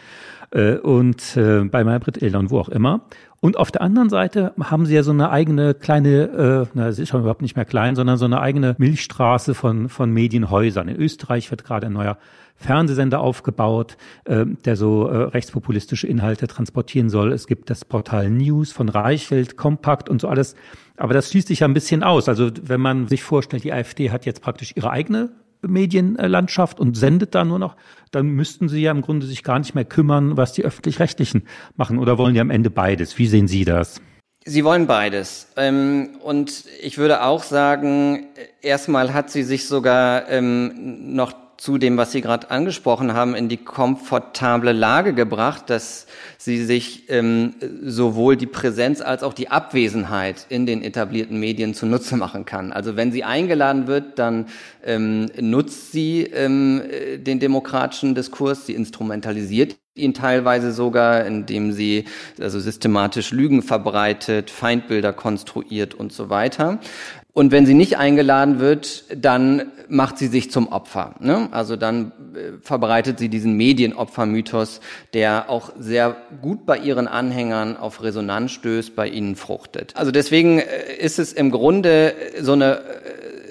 und 0.83 1.33
bei 1.35 1.85
Maybrit 1.85 2.20
Illner 2.20 2.40
und 2.40 2.51
wo 2.51 2.59
auch 2.59 2.68
immer. 2.68 3.07
Und 3.44 3.57
auf 3.57 3.72
der 3.72 3.83
anderen 3.83 4.09
Seite 4.09 4.55
haben 4.62 4.87
sie 4.87 4.94
ja 4.94 5.02
so 5.02 5.11
eine 5.11 5.31
eigene 5.31 5.74
kleine, 5.74 6.62
äh, 6.62 6.66
na, 6.74 6.92
sie 6.92 7.02
ist 7.02 7.09
schon 7.09 7.22
überhaupt 7.22 7.42
nicht 7.42 7.57
mehr 7.57 7.64
klein, 7.64 7.96
sondern 7.96 8.16
so 8.16 8.24
eine 8.24 8.40
eigene 8.40 8.76
Milchstraße 8.78 9.55
von, 9.55 9.88
von 9.88 10.12
Medienhäusern. 10.12 10.87
In 10.87 10.94
Österreich 10.94 11.50
wird 11.50 11.64
gerade 11.64 11.88
ein 11.88 11.92
neuer 11.92 12.18
Fernsehsender 12.55 13.18
aufgebaut, 13.18 13.96
äh, 14.26 14.46
der 14.46 14.76
so 14.76 15.09
äh, 15.09 15.16
rechtspopulistische 15.24 16.07
Inhalte 16.07 16.46
transportieren 16.46 17.11
soll. 17.11 17.33
Es 17.33 17.48
gibt 17.48 17.68
das 17.68 17.85
Portal 17.85 18.31
News 18.31 18.70
von 18.70 18.88
Reichelt, 18.88 19.57
Kompakt 19.57 20.09
und 20.09 20.20
so 20.20 20.28
alles. 20.28 20.55
Aber 20.96 21.12
das 21.12 21.28
schließt 21.28 21.48
sich 21.48 21.61
ja 21.61 21.66
ein 21.66 21.74
bisschen 21.74 22.05
aus. 22.05 22.28
Also 22.28 22.48
wenn 22.62 22.81
man 22.81 23.09
sich 23.09 23.24
vorstellt, 23.24 23.64
die 23.64 23.72
AfD 23.72 24.12
hat 24.12 24.24
jetzt 24.24 24.40
praktisch 24.40 24.76
ihre 24.76 24.90
eigene 24.90 25.31
Medienlandschaft 25.66 26.81
und 26.81 26.96
sendet 26.96 27.35
da 27.35 27.44
nur 27.44 27.59
noch, 27.59 27.77
dann 28.11 28.27
müssten 28.29 28.68
sie 28.68 28.83
ja 28.83 28.90
im 28.90 29.01
Grunde 29.01 29.27
sich 29.27 29.42
gar 29.42 29.59
nicht 29.59 29.75
mehr 29.75 29.85
kümmern, 29.85 30.37
was 30.37 30.53
die 30.53 30.64
öffentlich-rechtlichen 30.64 31.42
machen. 31.77 31.98
Oder 31.98 32.18
wollen 32.18 32.35
die 32.35 32.40
am 32.40 32.51
Ende 32.51 32.70
beides? 32.70 33.18
Wie 33.18 33.27
sehen 33.27 33.48
Sie 33.48 33.64
das? 33.64 34.01
Sie 34.44 34.64
wollen 34.64 34.87
beides. 34.87 35.48
Ähm, 35.57 36.16
und 36.22 36.64
ich 36.83 36.98
würde 36.98 37.22
auch 37.22 37.44
sagen, 37.44 38.27
erstmal 38.61 39.14
hat 39.14 39.31
sie 39.31 39.44
sich 39.44 39.68
sogar 39.68 40.29
ähm, 40.29 41.14
noch 41.14 41.33
zu 41.62 41.79
dem, 41.79 41.96
was 41.96 42.11
Sie 42.11 42.22
gerade 42.22 42.51
angesprochen 42.51 43.14
haben, 43.14 43.37
in 43.37 43.48
die 43.48 43.57
komfortable 43.57 44.72
Lage 44.72 45.14
gebracht, 45.14 45.70
dass 45.70 46.09
sie 46.37 46.64
sich 46.64 47.09
ähm, 47.09 47.55
sowohl 47.85 48.37
die 48.37 48.48
Präsenz 48.48 49.01
als 49.01 49.22
auch 49.22 49.33
die 49.33 49.48
Abwesenheit 49.48 50.46
in 50.48 50.66
den 50.66 50.83
etablierten 50.83 51.38
Medien 51.38 51.72
zunutze 51.75 52.16
machen 52.16 52.46
kann. 52.46 52.72
Also 52.72 52.96
wenn 52.96 53.12
sie 53.12 53.22
eingeladen 53.22 53.87
wird, 53.87 54.18
dann 54.18 54.46
ähm, 54.85 55.27
nutzt 55.38 55.92
sie 55.92 56.25
ähm, 56.25 56.83
den 57.18 57.38
demokratischen 57.38 58.16
Diskurs, 58.16 58.66
sie 58.66 58.75
instrumentalisiert 58.75 59.77
ihn 59.94 60.14
teilweise 60.14 60.72
sogar, 60.72 61.26
indem 61.26 61.72
sie 61.72 62.07
also 62.40 62.61
systematisch 62.61 63.31
Lügen 63.31 63.62
verbreitet, 63.62 64.50
Feindbilder 64.50 65.12
konstruiert 65.12 65.94
und 65.94 66.12
so 66.12 66.31
weiter. 66.31 66.78
Und 67.35 67.50
wenn 67.50 67.64
sie 67.64 67.74
nicht 67.74 67.96
eingeladen 67.96 68.59
wird, 68.59 69.05
dann 69.14 69.72
macht 69.88 70.18
sie 70.18 70.26
sich 70.26 70.50
zum 70.50 70.68
Opfer. 70.68 71.14
Ne? 71.20 71.48
Also 71.50 71.76
dann 71.76 72.12
äh, 72.35 72.61
verbreitet 72.61 73.18
sie 73.18 73.31
diesen 73.31 73.55
Medienopfermythos, 73.57 74.81
der 75.14 75.48
auch 75.48 75.72
sehr 75.78 76.16
gut 76.42 76.66
bei 76.66 76.78
ihren 76.78 77.09
Anhängern 77.09 77.76
auf 77.76 78.02
Resonanz 78.02 78.52
stößt, 78.52 78.94
bei 78.94 79.09
ihnen 79.09 79.37
fruchtet. 79.37 79.96
Also 79.96 80.11
deswegen 80.11 80.59
äh, 80.59 80.94
ist 80.98 81.18
es 81.18 81.33
im 81.33 81.50
Grunde 81.50 82.14
so 82.40 82.52
eine 82.52 82.81
äh, 82.81 83.41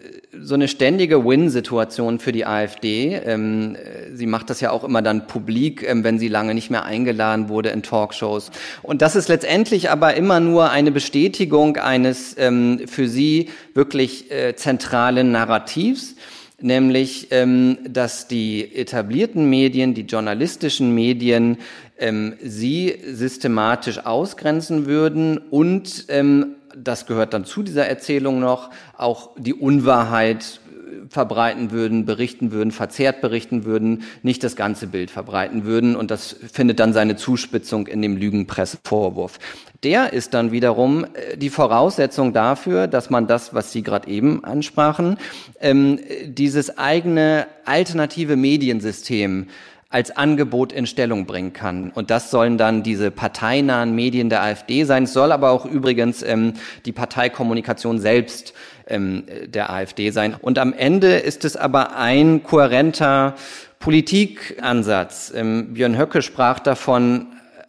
so 0.42 0.56
eine 0.56 0.68
ständige 0.68 1.26
Win-Situation 1.26 2.20
für 2.20 2.32
die 2.32 2.46
AfD. 2.46 3.16
Ähm, 3.26 3.76
sie 4.14 4.26
macht 4.26 4.50
das 4.50 4.62
ja 4.62 4.72
auch 4.72 4.84
immer 4.84 5.02
dann 5.02 5.28
publik, 5.28 5.88
ähm, 5.88 6.04
wenn 6.04 6.20
sie 6.20 6.28
lange 6.28 6.54
nicht 6.54 6.70
mehr 6.70 6.86
eingeladen 6.86 7.50
wurde 7.50 7.70
in 7.70 7.84
Talkshows. 7.84 8.52
Und 8.82 9.02
das 9.02 9.16
ist 9.16 9.30
letztendlich 9.30 9.90
aber 9.90 10.16
immer 10.16 10.40
nur 10.40 10.70
eine 10.70 10.92
Bestätigung 10.92 11.78
eines 11.78 12.36
ähm, 12.38 12.82
für 12.88 13.08
sie 13.08 13.50
wirklich 13.74 14.32
äh, 14.32 14.56
zentralen 14.56 15.32
Narrativs 15.32 16.16
nämlich 16.64 17.30
ähm, 17.32 17.80
dass 17.88 18.28
die 18.28 18.76
etablierten 18.76 19.50
Medien, 19.50 19.96
die 19.96 20.04
journalistischen 20.04 20.94
Medien 20.94 21.58
ähm, 21.98 22.34
sie 22.44 23.00
systematisch 23.08 24.06
ausgrenzen 24.06 24.86
würden 24.86 25.38
und 25.38 26.06
ähm, 26.10 26.56
das 26.78 27.06
gehört 27.06 27.34
dann 27.34 27.46
zu 27.46 27.64
dieser 27.64 27.88
Erzählung 27.88 28.40
noch, 28.40 28.70
auch 28.98 29.32
die 29.38 29.54
Unwahrheit 29.54 30.60
verbreiten 31.10 31.72
würden, 31.72 32.06
berichten 32.06 32.52
würden, 32.52 32.72
verzerrt 32.72 33.22
berichten 33.22 33.66
würden, 33.66 34.04
nicht 34.24 34.44
das 34.44 34.56
ganze 34.56 34.88
Bild 34.88 35.12
verbreiten 35.12 35.66
würden. 35.66 35.96
Und 35.96 36.12
das 36.12 36.36
findet 36.52 36.80
dann 36.80 36.94
seine 36.94 37.16
Zuspitzung 37.16 37.88
in 37.88 38.02
dem 38.02 38.18
Lügenpressevorwurf. 38.18 39.40
Der 39.84 40.14
ist 40.14 40.34
dann 40.34 40.52
wiederum 40.52 41.06
äh, 41.06 41.38
die 41.38 41.50
Voraussetzung 41.50 42.34
dafür, 42.34 42.88
dass 42.88 43.10
man 43.10 43.28
das, 43.28 43.54
was 43.54 43.72
Sie 43.72 43.84
gerade 43.84 44.08
eben 44.08 44.44
ansprachen, 44.44 45.18
ähm, 45.60 46.00
dieses 46.26 46.78
eigene 46.78 47.48
alternative 47.66 48.36
Mediensystem 48.36 49.48
als 49.92 50.16
Angebot 50.16 50.72
in 50.72 50.88
Stellung 50.88 51.26
bringen 51.26 51.54
kann. 51.54 51.92
Und 51.94 52.10
das 52.10 52.32
sollen 52.32 52.58
dann 52.58 52.82
diese 52.82 53.12
parteinahen 53.12 53.94
Medien 53.94 54.30
der 54.30 54.42
AfD 54.42 54.86
sein. 54.86 55.04
Es 55.04 55.14
soll 55.14 55.32
aber 55.32 55.52
auch 55.52 55.66
übrigens 55.66 56.24
ähm, 56.24 56.54
die 56.86 56.94
Parteikommunikation 56.94 58.00
selbst 58.00 58.54
ähm, 58.88 59.24
der 59.48 59.70
AfD 59.70 60.12
sein. 60.12 60.34
Und 60.40 60.58
am 60.60 60.74
Ende 60.74 61.18
ist 61.18 61.44
es 61.44 61.58
aber 61.58 61.98
ein 61.98 62.42
kohärenter 62.42 63.36
Politikansatz. 63.80 65.34
Ähm, 65.36 65.74
Björn 65.74 65.98
Höcke 65.98 66.22
sprach 66.22 66.60
davon, 66.60 67.28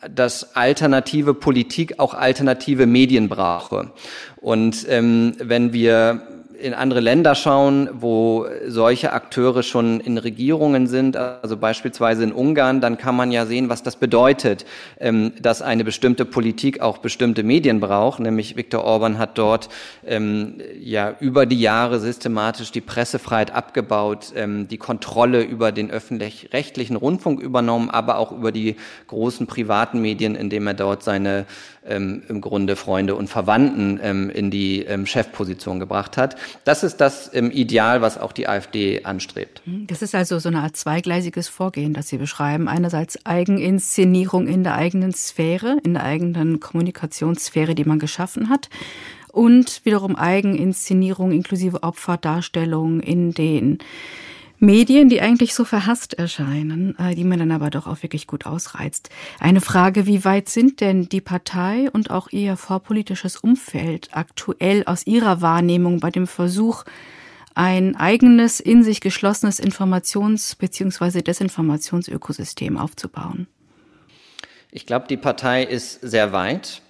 dass 0.08 0.54
alternative 0.56 1.34
Politik 1.34 1.98
auch 1.98 2.14
alternative 2.14 2.86
Medien 2.86 3.28
brauche. 3.28 3.90
Und 4.36 4.86
ähm, 4.88 5.34
wenn 5.38 5.72
wir 5.72 6.22
in 6.62 6.74
andere 6.74 7.00
Länder 7.00 7.34
schauen, 7.34 7.88
wo 7.92 8.46
solche 8.66 9.12
Akteure 9.12 9.62
schon 9.62 10.00
in 10.00 10.16
Regierungen 10.16 10.86
sind, 10.86 11.16
also 11.16 11.56
beispielsweise 11.56 12.22
in 12.22 12.32
Ungarn, 12.32 12.80
dann 12.80 12.98
kann 12.98 13.16
man 13.16 13.32
ja 13.32 13.46
sehen, 13.46 13.68
was 13.68 13.82
das 13.82 13.96
bedeutet, 13.96 14.64
ähm, 15.00 15.32
dass 15.40 15.60
eine 15.60 15.84
bestimmte 15.84 16.24
Politik 16.24 16.80
auch 16.80 16.98
bestimmte 16.98 17.42
Medien 17.42 17.80
braucht. 17.80 18.20
Nämlich 18.20 18.56
Viktor 18.56 18.84
Orban 18.84 19.18
hat 19.18 19.38
dort 19.38 19.68
ähm, 20.06 20.60
ja 20.80 21.14
über 21.18 21.46
die 21.46 21.60
Jahre 21.60 21.98
systematisch 21.98 22.70
die 22.70 22.80
Pressefreiheit 22.80 23.52
abgebaut, 23.52 24.32
ähm, 24.36 24.68
die 24.68 24.78
Kontrolle 24.78 25.42
über 25.42 25.72
den 25.72 25.90
öffentlich-rechtlichen 25.90 26.96
Rundfunk 26.96 27.40
übernommen, 27.40 27.90
aber 27.90 28.18
auch 28.18 28.32
über 28.32 28.52
die 28.52 28.76
großen 29.08 29.46
privaten 29.46 30.00
Medien, 30.00 30.36
indem 30.36 30.66
er 30.68 30.74
dort 30.74 31.02
seine 31.02 31.46
ähm, 31.86 32.22
im 32.28 32.40
Grunde 32.40 32.76
Freunde 32.76 33.14
und 33.14 33.28
Verwandten 33.28 33.98
ähm, 34.02 34.30
in 34.30 34.50
die 34.50 34.82
ähm, 34.82 35.06
Chefposition 35.06 35.80
gebracht 35.80 36.16
hat. 36.16 36.36
Das 36.64 36.82
ist 36.82 36.98
das 36.98 37.30
ähm, 37.34 37.50
Ideal, 37.50 38.02
was 38.02 38.18
auch 38.18 38.32
die 38.32 38.48
AfD 38.48 39.04
anstrebt. 39.04 39.62
Hm, 39.64 39.86
das 39.86 40.02
ist 40.02 40.14
also 40.14 40.38
so 40.38 40.48
eine 40.48 40.60
Art 40.60 40.76
zweigleisiges 40.76 41.48
Vorgehen, 41.48 41.94
das 41.94 42.08
Sie 42.08 42.18
beschreiben. 42.18 42.68
Einerseits 42.68 43.24
Eigeninszenierung 43.26 44.46
in 44.46 44.64
der 44.64 44.74
eigenen 44.74 45.12
Sphäre, 45.12 45.78
in 45.82 45.94
der 45.94 46.04
eigenen 46.04 46.60
Kommunikationssphäre, 46.60 47.74
die 47.74 47.84
man 47.84 47.98
geschaffen 47.98 48.48
hat 48.48 48.68
und 49.32 49.80
wiederum 49.84 50.14
Eigeninszenierung 50.14 51.32
inklusive 51.32 51.82
Opferdarstellung 51.82 53.00
in 53.00 53.32
den 53.32 53.78
Medien, 54.62 55.08
die 55.08 55.20
eigentlich 55.20 55.54
so 55.54 55.64
verhasst 55.64 56.14
erscheinen, 56.14 56.96
äh, 56.96 57.16
die 57.16 57.24
man 57.24 57.40
dann 57.40 57.50
aber 57.50 57.68
doch 57.68 57.88
auch 57.88 58.04
wirklich 58.04 58.28
gut 58.28 58.46
ausreizt. 58.46 59.10
Eine 59.40 59.60
Frage, 59.60 60.06
wie 60.06 60.24
weit 60.24 60.48
sind 60.48 60.80
denn 60.80 61.08
die 61.08 61.20
Partei 61.20 61.90
und 61.92 62.12
auch 62.12 62.28
ihr 62.30 62.56
vorpolitisches 62.56 63.36
Umfeld 63.36 64.10
aktuell 64.12 64.84
aus 64.86 65.04
ihrer 65.04 65.40
Wahrnehmung 65.40 65.98
bei 65.98 66.12
dem 66.12 66.28
Versuch, 66.28 66.84
ein 67.56 67.96
eigenes, 67.96 68.60
in 68.60 68.84
sich 68.84 69.00
geschlossenes 69.00 69.60
Informations- 69.60 70.56
bzw. 70.56 71.22
Desinformationsökosystem 71.22 72.78
aufzubauen? 72.78 73.48
Ich 74.70 74.86
glaube, 74.86 75.06
die 75.08 75.16
Partei 75.16 75.64
ist 75.64 76.00
sehr 76.02 76.32
weit. 76.32 76.82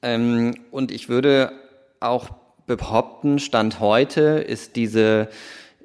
Ähm, 0.00 0.54
und 0.70 0.90
ich 0.90 1.10
würde 1.10 1.52
auch 2.00 2.30
behaupten, 2.66 3.38
Stand 3.38 3.80
heute 3.80 4.22
ist 4.22 4.76
diese 4.76 5.28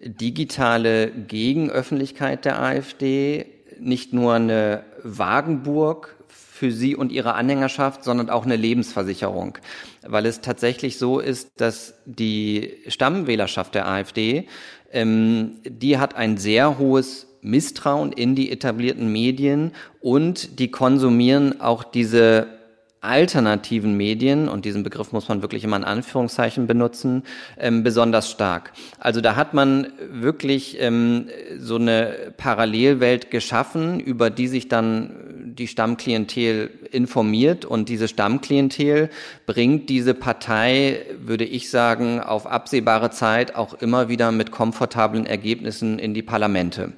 digitale 0.04 1.12
Gegenöffentlichkeit 1.12 2.46
der 2.46 2.62
AfD 2.62 3.46
nicht 3.80 4.14
nur 4.14 4.34
eine 4.34 4.84
Wagenburg 5.04 6.16
für 6.28 6.72
sie 6.72 6.96
und 6.96 7.12
ihre 7.12 7.34
Anhängerschaft, 7.34 8.04
sondern 8.04 8.30
auch 8.30 8.46
eine 8.46 8.56
Lebensversicherung, 8.56 9.58
weil 10.06 10.26
es 10.26 10.42
tatsächlich 10.42 10.98
so 10.98 11.20
ist, 11.20 11.50
dass 11.58 11.96
die 12.06 12.76
Stammwählerschaft 12.88 13.76
der 13.76 13.88
AfD, 13.88 14.48
ähm, 14.92 15.60
die 15.66 15.98
hat 15.98 16.16
ein 16.16 16.38
sehr 16.38 16.78
hohes 16.78 17.28
Misstrauen 17.42 18.14
in 18.14 18.36
die 18.36 18.52
etablierten 18.52 19.12
Medien 19.12 19.72
und 20.00 20.60
die 20.60 20.72
konsumieren 20.72 21.60
auch 21.60 21.84
diese 21.84 22.48
alternativen 23.04 23.96
Medien, 23.98 24.48
und 24.48 24.66
diesen 24.66 24.84
Begriff 24.84 25.12
muss 25.12 25.28
man 25.28 25.42
wirklich 25.42 25.64
immer 25.64 25.78
in 25.78 25.84
Anführungszeichen 25.84 26.68
benutzen, 26.68 27.24
ähm, 27.58 27.84
besonders 27.84 28.30
stark. 28.30 28.72
Also 29.00 29.22
da 29.22 29.36
hat 29.36 29.54
man 29.54 29.88
wirklich 30.12 30.78
ähm, 30.80 31.28
so 31.58 31.76
eine 31.76 32.34
Parallelwelt 32.38 33.32
geschaffen, 33.32 34.00
über 34.00 34.30
die 34.30 34.48
sich 34.48 34.68
dann 34.68 35.12
die 35.56 35.68
Stammklientel 35.68 36.70
informiert 36.92 37.66
und 37.66 37.90
diese 37.90 38.08
Stammklientel 38.08 39.10
bringt 39.46 39.90
diese 39.90 40.14
Partei, 40.14 41.06
würde 41.20 41.46
ich 41.46 41.70
sagen, 41.70 42.20
auf 42.20 42.48
absehbare 42.48 43.12
Zeit 43.12 43.56
auch 43.56 43.74
immer 43.76 44.10
wieder 44.10 44.32
mit 44.32 44.52
komfortablen 44.52 45.26
Ergebnissen 45.26 46.00
in 46.00 46.14
die 46.14 46.24
Parlamente. 46.24 46.94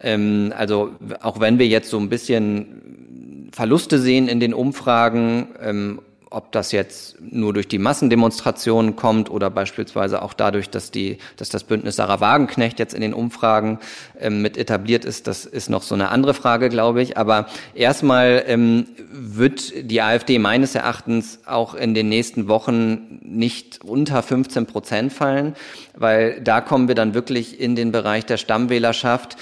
Ähm, 0.00 0.52
also 0.56 0.92
auch 1.20 1.40
wenn 1.40 1.58
wir 1.58 1.66
jetzt 1.66 1.90
so 1.90 1.98
ein 1.98 2.08
bisschen 2.08 3.07
Verluste 3.52 3.98
sehen 3.98 4.28
in 4.28 4.40
den 4.40 4.54
Umfragen, 4.54 5.48
ähm, 5.60 6.00
ob 6.30 6.52
das 6.52 6.72
jetzt 6.72 7.16
nur 7.20 7.54
durch 7.54 7.68
die 7.68 7.78
Massendemonstrationen 7.78 8.96
kommt 8.96 9.30
oder 9.30 9.48
beispielsweise 9.48 10.20
auch 10.20 10.34
dadurch, 10.34 10.68
dass 10.68 10.90
die, 10.90 11.18
dass 11.36 11.48
das 11.48 11.64
Bündnis 11.64 11.96
Sarah 11.96 12.20
Wagenknecht 12.20 12.78
jetzt 12.78 12.92
in 12.92 13.00
den 13.00 13.14
Umfragen 13.14 13.78
ähm, 14.20 14.42
mit 14.42 14.56
etabliert 14.58 15.04
ist, 15.04 15.26
das 15.26 15.46
ist 15.46 15.70
noch 15.70 15.82
so 15.82 15.94
eine 15.94 16.10
andere 16.10 16.34
Frage, 16.34 16.68
glaube 16.68 17.00
ich. 17.00 17.16
Aber 17.16 17.46
erstmal 17.74 18.44
ähm, 18.46 18.86
wird 19.10 19.90
die 19.90 20.02
AfD 20.02 20.38
meines 20.38 20.74
Erachtens 20.74 21.40
auch 21.46 21.74
in 21.74 21.94
den 21.94 22.08
nächsten 22.08 22.48
Wochen 22.48 23.20
nicht 23.22 23.80
unter 23.82 24.22
15 24.22 24.66
Prozent 24.66 25.12
fallen, 25.12 25.54
weil 25.96 26.40
da 26.42 26.60
kommen 26.60 26.88
wir 26.88 26.94
dann 26.94 27.14
wirklich 27.14 27.58
in 27.58 27.74
den 27.74 27.90
Bereich 27.90 28.26
der 28.26 28.36
Stammwählerschaft 28.36 29.36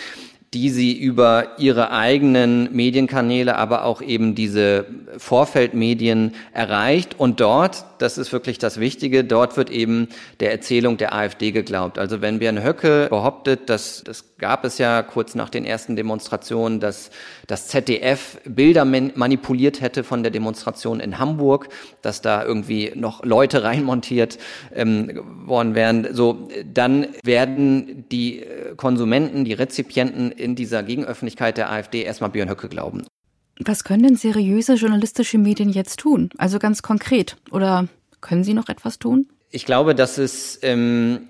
die 0.56 0.70
sie 0.70 0.94
über 0.96 1.58
ihre 1.58 1.90
eigenen 1.90 2.74
Medienkanäle, 2.74 3.56
aber 3.56 3.84
auch 3.84 4.00
eben 4.00 4.34
diese 4.34 4.86
Vorfeldmedien 5.18 6.34
erreicht. 6.54 7.20
Und 7.20 7.40
dort, 7.40 7.84
das 7.98 8.18
ist 8.18 8.32
wirklich 8.32 8.58
das 8.58 8.80
Wichtige, 8.80 9.24
dort 9.24 9.56
wird 9.56 9.70
eben 9.70 10.08
der 10.40 10.52
Erzählung 10.52 10.96
der 10.96 11.14
AfD 11.14 11.52
geglaubt. 11.52 11.98
Also 11.98 12.20
wenn 12.20 12.38
Björn 12.38 12.62
Höcke 12.62 13.06
behauptet, 13.10 13.68
dass 13.70 14.02
das 14.04 14.36
gab 14.38 14.64
es 14.64 14.78
ja 14.78 15.02
kurz 15.02 15.34
nach 15.34 15.48
den 15.48 15.64
ersten 15.64 15.96
Demonstrationen, 15.96 16.78
dass 16.80 17.10
das 17.46 17.68
ZDF 17.68 18.38
Bilder 18.44 18.84
manipuliert 18.84 19.80
hätte 19.80 20.04
von 20.04 20.22
der 20.22 20.30
Demonstration 20.30 21.00
in 21.00 21.18
Hamburg, 21.18 21.68
dass 22.02 22.20
da 22.20 22.44
irgendwie 22.44 22.92
noch 22.94 23.24
Leute 23.24 23.62
reinmontiert 23.64 24.38
ähm, 24.74 25.22
worden 25.46 25.74
wären. 25.74 26.14
So, 26.14 26.48
dann 26.64 27.08
werden 27.24 28.04
die 28.10 28.44
Konsumenten, 28.76 29.44
die 29.44 29.54
Rezipienten 29.54 30.30
in 30.30 30.54
dieser 30.54 30.82
Gegenöffentlichkeit 30.82 31.56
der 31.56 31.72
AfD 31.72 32.02
erstmal 32.02 32.30
Björn 32.30 32.50
Höcke 32.50 32.68
glauben. 32.68 33.04
Was 33.64 33.84
können 33.84 34.02
denn 34.02 34.16
seriöse 34.16 34.74
journalistische 34.74 35.38
Medien 35.38 35.70
jetzt 35.70 36.00
tun? 36.00 36.30
Also 36.36 36.58
ganz 36.58 36.82
konkret. 36.82 37.36
Oder 37.50 37.88
können 38.20 38.44
sie 38.44 38.54
noch 38.54 38.68
etwas 38.68 38.98
tun? 38.98 39.28
Ich 39.50 39.64
glaube, 39.64 39.94
dass 39.94 40.18
es 40.18 40.58
ähm, 40.62 41.20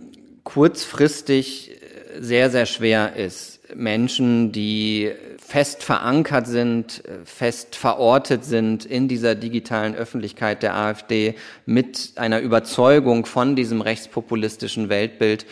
kurzfristig 0.45 1.73
sehr, 2.19 2.51
sehr 2.51 2.67
schwer 2.67 3.17
ist. 3.17 3.61
Menschen, 3.75 4.53
die 4.53 5.13
fest 5.39 5.83
verankert 5.83 6.47
sind, 6.47 7.03
fest 7.25 7.77
verortet 7.77 8.45
sind 8.45 8.85
in 8.85 9.07
dieser 9.09 9.35
digitalen 9.35 9.95
Öffentlichkeit 9.95 10.63
der 10.63 10.75
AfD 10.75 11.35
mit 11.67 12.13
einer 12.17 12.41
Überzeugung 12.41 13.27
von 13.27 13.55
diesem 13.55 13.81
rechtspopulistischen 13.81 14.89
Weltbild, 14.89 15.47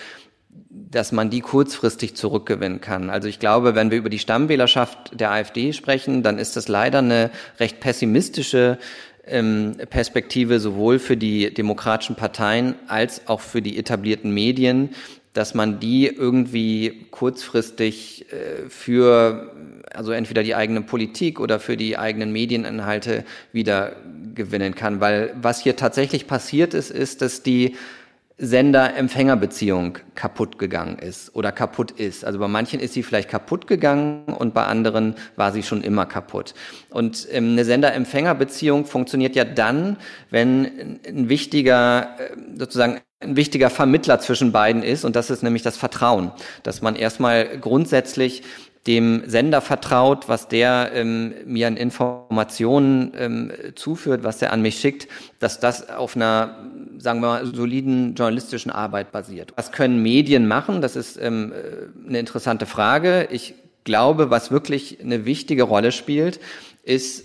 dass 0.91 1.13
man 1.13 1.31
die 1.31 1.41
kurzfristig 1.41 2.17
zurückgewinnen 2.17 2.81
kann. 2.81 3.11
Also 3.11 3.29
ich 3.29 3.39
glaube, 3.39 3.75
wenn 3.75 3.91
wir 3.91 3.99
über 3.99 4.11
die 4.11 4.19
Stammwählerschaft 4.19 5.19
der 5.19 5.31
AfD 5.31 5.73
sprechen, 5.73 6.23
dann 6.23 6.39
ist 6.39 6.57
das 6.57 6.69
leider 6.69 6.99
eine 6.99 7.31
recht 7.61 7.81
pessimistische 7.81 8.79
ähm, 9.27 9.77
Perspektive 9.91 10.59
sowohl 10.61 10.99
für 10.99 11.17
die 11.17 11.55
demokratischen 11.55 12.17
Parteien 12.17 12.75
als 12.89 13.29
auch 13.29 13.41
für 13.41 13.63
die 13.63 13.79
etablierten 13.79 14.33
Medien, 14.33 14.91
dass 15.33 15.55
man 15.55 15.81
die 15.81 16.07
irgendwie 16.07 17.07
kurzfristig 17.11 18.27
äh, 18.33 18.69
für 18.69 19.53
also 19.93 20.11
entweder 20.11 20.43
die 20.43 20.55
eigene 20.55 20.83
Politik 20.83 21.39
oder 21.39 21.61
für 21.61 21.77
die 21.77 21.97
eigenen 21.97 22.33
Medieninhalte 22.33 23.25
wieder 23.53 23.97
gewinnen 24.35 24.75
kann. 24.75 25.01
Weil 25.01 25.35
was 25.41 25.61
hier 25.61 25.77
tatsächlich 25.77 26.27
passiert 26.27 26.75
ist, 26.75 26.91
ist, 26.91 27.23
dass 27.23 27.43
die 27.43 27.77
Sender-Empfänger-Beziehung 28.37 29.99
kaputt 30.16 30.59
gegangen 30.59 30.99
ist 30.99 31.37
oder 31.37 31.53
kaputt 31.53 31.92
ist. 31.92 32.25
Also 32.25 32.40
bei 32.40 32.49
manchen 32.49 32.81
ist 32.81 32.92
sie 32.92 33.05
vielleicht 33.05 33.29
kaputt 33.29 33.68
gegangen 33.68 34.25
und 34.25 34.55
bei 34.55 34.64
anderen 34.64 35.14
war 35.37 35.53
sie 35.53 35.62
schon 35.62 35.83
immer 35.83 36.05
kaputt. 36.05 36.55
Und 36.90 37.29
ähm, 37.31 37.53
eine 37.53 37.64
Sender-Empfänger-Beziehung 37.64 38.87
funktioniert 38.87 39.37
ja 39.37 39.44
dann, 39.44 39.99
wenn 40.31 40.99
ein 41.07 41.29
wichtiger, 41.29 42.16
äh, 42.18 42.37
sozusagen 42.59 43.01
ein 43.20 43.37
wichtiger 43.37 43.70
Vermittler 43.70 44.18
zwischen 44.18 44.51
beiden 44.51 44.83
ist 44.83 45.05
und 45.05 45.14
das 45.14 45.31
ist 45.31 45.44
nämlich 45.44 45.62
das 45.62 45.77
Vertrauen, 45.77 46.33
dass 46.64 46.83
man 46.83 46.97
erstmal 46.97 47.59
grundsätzlich 47.59 48.42
dem 48.87 49.23
Sender 49.27 49.61
vertraut, 49.62 50.29
was 50.29 50.49
der 50.49 50.90
ähm, 50.94 51.33
mir 51.47 51.68
an 51.68 51.77
Informationen 51.77 53.12
ähm, 53.16 53.53
zuführt, 53.75 54.25
was 54.25 54.42
er 54.42 54.53
an 54.53 54.61
mich 54.61 54.79
schickt, 54.79 55.09
dass 55.38 55.59
das 55.59 55.88
auf 55.88 56.16
einer, 56.16 56.68
sagen 56.99 57.20
wir 57.20 57.29
mal, 57.29 57.47
soliden 57.47 58.14
journalistischen 58.14 58.70
Arbeit 58.70 59.11
basiert. 59.11 59.55
Was 59.57 59.73
können 59.73 60.03
Medien 60.03 60.47
machen? 60.47 60.83
Das 60.83 60.97
ist 60.97 61.16
ähm, 61.16 61.53
äh, 61.53 62.09
eine 62.09 62.18
interessante 62.18 62.66
Frage. 62.66 63.29
Ich 63.31 63.55
glaube, 63.85 64.31
was 64.31 64.51
wirklich 64.51 65.01
eine 65.01 65.25
wichtige 65.25 65.62
Rolle 65.62 65.90
spielt, 65.90 66.38
ist 66.83 67.25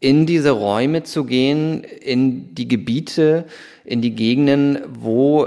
in 0.00 0.26
diese 0.26 0.50
Räume 0.50 1.04
zu 1.04 1.24
gehen, 1.24 1.84
in 1.84 2.56
die 2.56 2.66
Gebiete, 2.66 3.44
in 3.84 4.02
die 4.02 4.16
Gegenden, 4.16 4.80
wo 4.88 5.46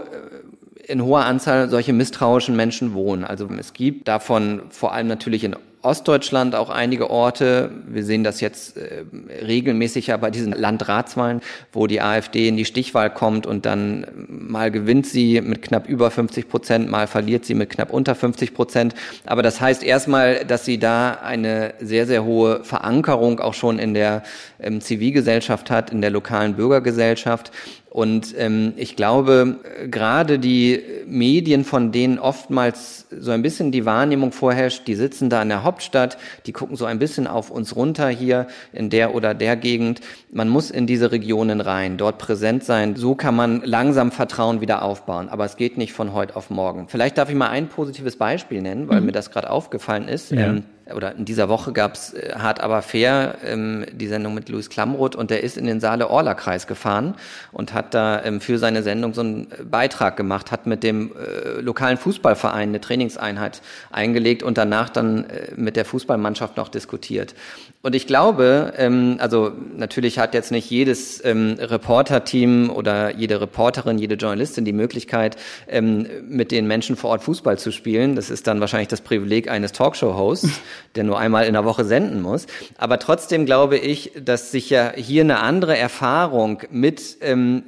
in 0.88 1.04
hoher 1.04 1.26
Anzahl 1.26 1.70
solche 1.70 1.94
misstrauischen 1.94 2.56
Menschen 2.56 2.94
wohnen. 2.94 3.24
Also 3.24 3.48
es 3.60 3.74
gibt 3.74 4.08
davon 4.08 4.64
vor 4.70 4.94
allem 4.94 5.08
natürlich 5.08 5.44
in 5.44 5.56
Ostdeutschland 5.86 6.56
auch 6.56 6.70
einige 6.70 7.12
Orte. 7.12 7.70
Wir 7.88 8.04
sehen 8.04 8.24
das 8.24 8.42
jetzt 8.42 8.76
äh, 8.76 9.06
regelmäßig 9.46 10.08
ja 10.08 10.18
bei 10.18 10.32
diesen 10.32 10.52
Landratswahlen, 10.52 11.42
wo 11.72 11.86
die 11.86 12.02
AfD 12.02 12.48
in 12.48 12.58
die 12.58 12.66
Stichwahl 12.66 13.14
kommt 13.14 13.46
und 13.46 13.66
dann 13.66 14.08
mal 14.28 14.72
gewinnt 14.72 15.06
sie 15.06 15.42
mit 15.42 15.62
knapp 15.62 15.88
über 15.88 16.10
50 16.10 16.50
Prozent, 16.50 16.90
mal 16.90 17.06
verliert 17.08 17.46
sie 17.46 17.54
mit 17.54 17.70
knapp 17.70 17.94
unter 17.94 18.16
50 18.16 18.54
Prozent. 18.56 18.96
Aber 19.26 19.44
das 19.44 19.62
heißt 19.62 19.84
erstmal, 19.84 20.44
dass 20.44 20.66
sie 20.66 20.80
da 20.80 21.20
eine 21.24 21.76
sehr, 21.80 22.08
sehr 22.08 22.26
hohe 22.26 22.64
Verankerung 22.64 23.40
auch 23.40 23.54
schon 23.54 23.78
in 23.78 23.94
der 23.94 24.24
ähm, 24.60 24.82
Zivilgesellschaft 24.82 25.70
hat, 25.70 25.92
in 25.92 26.02
der 26.02 26.10
lokalen 26.10 26.56
Bürgergesellschaft. 26.56 27.52
Und 27.96 28.36
ähm, 28.38 28.74
ich 28.76 28.98
glaube, 28.98 29.60
gerade 29.90 30.38
die 30.38 30.84
Medien, 31.08 31.64
von 31.64 31.94
denen 31.94 32.20
oftmals 32.20 33.08
so 33.10 33.32
ein 33.32 33.42
bisschen 33.42 33.72
die 33.72 33.86
Wahrnehmung 33.86 34.34
vorherrscht, 34.34 34.86
die 34.86 34.96
sitzen 34.96 35.30
da 35.30 35.42
in 35.42 35.48
der 35.48 35.64
Hauptstadt, 35.64 36.18
die 36.46 36.52
gucken 36.52 36.76
so 36.76 36.84
ein 36.84 37.00
bisschen 37.00 37.26
auf 37.26 37.52
uns 37.52 37.74
runter 37.74 38.10
hier 38.10 38.48
in 38.74 38.90
der 38.90 39.16
oder 39.16 39.34
der 39.34 39.56
Gegend. 39.56 40.02
Man 40.30 40.50
muss 40.50 40.72
in 40.72 40.88
diese 40.88 41.14
Regionen 41.14 41.62
rein, 41.62 41.96
dort 41.96 42.18
präsent 42.18 42.66
sein. 42.66 42.98
So 42.98 43.16
kann 43.16 43.34
man 43.34 43.62
langsam 43.64 44.12
Vertrauen 44.12 44.60
wieder 44.60 44.82
aufbauen. 44.82 45.30
Aber 45.30 45.46
es 45.46 45.56
geht 45.56 45.78
nicht 45.78 45.94
von 45.94 46.12
heute 46.12 46.36
auf 46.36 46.50
morgen. 46.50 46.90
Vielleicht 46.90 47.18
darf 47.18 47.30
ich 47.30 47.36
mal 47.36 47.48
ein 47.48 47.70
positives 47.70 48.18
Beispiel 48.18 48.62
nennen, 48.62 48.90
weil 48.90 49.00
mhm. 49.00 49.06
mir 49.06 49.14
das 49.14 49.32
gerade 49.32 49.50
aufgefallen 49.50 50.10
ist. 50.10 50.32
Ja. 50.32 50.48
Ähm, 50.48 50.64
oder 50.94 51.16
in 51.16 51.26
dieser 51.26 51.50
Woche 51.50 51.74
gab's 51.74 52.14
äh, 52.14 52.34
Hart 52.36 52.62
aber 52.62 52.82
fair, 52.82 53.38
ähm, 53.44 53.86
die 53.92 54.08
Sendung 54.08 54.34
mit 54.34 54.50
Louis 54.50 54.70
Klamroth 54.70 55.16
und 55.16 55.32
der 55.32 55.44
ist 55.44 55.58
in 55.58 55.66
den 55.66 55.80
Saale-Orla-Kreis 55.80 56.68
gefahren 56.68 57.16
und 57.52 57.74
hat 57.74 57.94
da 57.94 58.24
ähm, 58.24 58.42
für 58.42 58.60
seine 58.60 58.84
Sendung 58.84 59.14
so 59.14 59.22
einen 59.22 59.48
Beitrag 59.70 60.18
gemacht, 60.18 60.52
hat 60.52 60.68
mit 60.68 60.84
dem 60.84 61.12
äh, 61.12 61.62
lokalen 61.62 61.98
Fußballverein 61.98 62.70
eine 62.70 62.82
Trainingseinheit 62.82 63.62
eingelegt 63.92 64.44
und 64.44 64.58
danach 64.58 64.90
dann 64.90 65.26
äh, 65.26 65.52
mit 65.56 65.76
der 65.76 65.86
Fußballmannschaft 65.86 66.58
noch 66.58 66.70
diskutiert. 66.70 67.34
Und 67.82 67.94
ich 67.94 68.08
glaube, 68.08 68.74
ähm, 68.78 69.18
also 69.20 69.52
natürlich 69.76 70.18
hat 70.18 70.34
jetzt 70.34 70.52
nicht 70.52 70.70
jedes 70.72 71.24
ähm, 71.24 71.56
Reporterteam 71.60 72.72
oder 72.72 73.16
jede 73.16 73.40
Reporterin, 73.42 74.00
jede 74.00 74.16
Journalistin 74.16 74.66
die 74.66 74.74
Möglichkeit, 74.74 75.38
ähm, 75.68 76.08
mit 76.28 76.52
den 76.52 76.66
Menschen 76.66 76.96
vor 76.96 77.12
Ort 77.12 77.24
Fußball 77.24 77.60
zu 77.60 77.72
spielen. 77.72 78.16
Das 78.16 78.32
ist 78.32 78.48
dann 78.48 78.60
wahrscheinlich 78.60 78.88
das 78.88 79.02
Privileg 79.02 79.52
eines 79.52 79.72
Talkshow-Hosts, 79.72 80.50
der 80.96 81.04
nur 81.04 81.20
einmal 81.20 81.46
in 81.46 81.54
der 81.54 81.66
Woche 81.66 81.84
senden 81.84 82.22
muss. 82.22 82.48
Aber 82.78 83.00
trotzdem 83.00 83.46
glaube 83.46 83.78
ich, 83.78 84.12
dass 84.20 84.52
sich 84.52 84.70
ja 84.70 84.92
hier 84.96 85.22
eine 85.22 85.40
andere 85.40 85.78
Erfahrung 85.78 86.64
mit 86.72 87.18
ähm, 87.22 87.64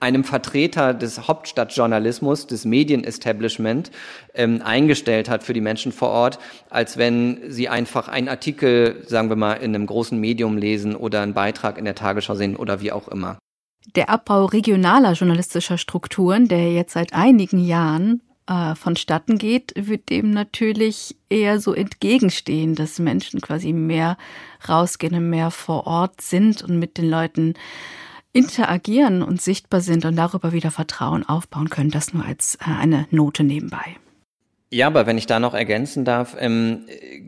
einem 0.00 0.24
Vertreter 0.24 0.94
des 0.94 1.28
Hauptstadtjournalismus, 1.28 2.46
des 2.46 2.64
Medienestablishment 2.64 3.90
ähm, 4.34 4.62
eingestellt 4.64 5.28
hat 5.28 5.42
für 5.42 5.52
die 5.52 5.60
Menschen 5.60 5.92
vor 5.92 6.08
Ort, 6.08 6.38
als 6.70 6.96
wenn 6.96 7.38
sie 7.48 7.68
einfach 7.68 8.08
einen 8.08 8.28
Artikel, 8.28 9.02
sagen 9.06 9.28
wir 9.28 9.36
mal, 9.36 9.54
in 9.54 9.74
einem 9.74 9.86
großen 9.86 10.18
Medium 10.18 10.56
lesen 10.56 10.96
oder 10.96 11.20
einen 11.20 11.34
Beitrag 11.34 11.78
in 11.78 11.84
der 11.84 11.94
Tagesschau 11.94 12.34
sehen 12.34 12.56
oder 12.56 12.80
wie 12.80 12.92
auch 12.92 13.08
immer. 13.08 13.38
Der 13.96 14.10
Abbau 14.10 14.44
regionaler 14.44 15.12
journalistischer 15.12 15.76
Strukturen, 15.76 16.46
der 16.48 16.72
jetzt 16.72 16.92
seit 16.92 17.12
einigen 17.12 17.58
Jahren 17.58 18.22
äh, 18.46 18.74
vonstatten 18.74 19.38
geht, 19.38 19.72
wird 19.76 20.10
dem 20.10 20.30
natürlich 20.30 21.16
eher 21.28 21.60
so 21.60 21.72
entgegenstehen, 21.72 22.74
dass 22.74 22.98
Menschen 22.98 23.40
quasi 23.40 23.72
mehr 23.72 24.16
rausgehen 24.68 25.14
und 25.14 25.30
mehr 25.30 25.50
vor 25.50 25.86
Ort 25.86 26.20
sind 26.20 26.62
und 26.62 26.78
mit 26.78 26.98
den 26.98 27.08
Leuten 27.08 27.54
interagieren 28.32 29.22
und 29.22 29.40
sichtbar 29.40 29.80
sind 29.80 30.04
und 30.04 30.16
darüber 30.16 30.52
wieder 30.52 30.70
Vertrauen 30.70 31.28
aufbauen 31.28 31.68
können. 31.68 31.90
Das 31.90 32.14
nur 32.14 32.24
als 32.24 32.56
äh, 32.56 32.70
eine 32.70 33.06
Note 33.10 33.44
nebenbei. 33.44 33.96
Ja, 34.72 34.86
aber 34.86 35.06
wenn 35.06 35.18
ich 35.18 35.26
da 35.26 35.38
noch 35.38 35.52
ergänzen 35.52 36.06
darf, 36.06 36.34
ähm, 36.40 36.86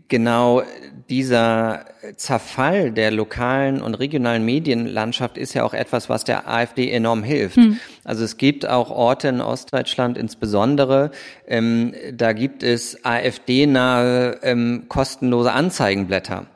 genau 0.09 0.62
dieser 1.11 1.85
Zerfall 2.16 2.90
der 2.90 3.11
lokalen 3.11 3.83
und 3.83 3.94
regionalen 3.94 4.46
Medienlandschaft 4.46 5.37
ist 5.37 5.52
ja 5.52 5.62
auch 5.62 5.74
etwas, 5.74 6.09
was 6.09 6.24
der 6.24 6.48
AfD 6.48 6.90
enorm 6.90 7.22
hilft. 7.22 7.57
Hm. 7.57 7.78
Also 8.02 8.24
es 8.24 8.38
gibt 8.38 8.66
auch 8.66 8.90
Orte 8.90 9.28
in 9.28 9.42
Ostdeutschland 9.42 10.16
insbesondere, 10.16 11.11
ähm, 11.46 11.94
da 12.12 12.33
gibt 12.33 12.62
es 12.62 13.04
AfD-nahe 13.04 14.38
ähm, 14.42 14.85
kostenlose 14.88 15.52
Anzeigenblätter 15.52 16.46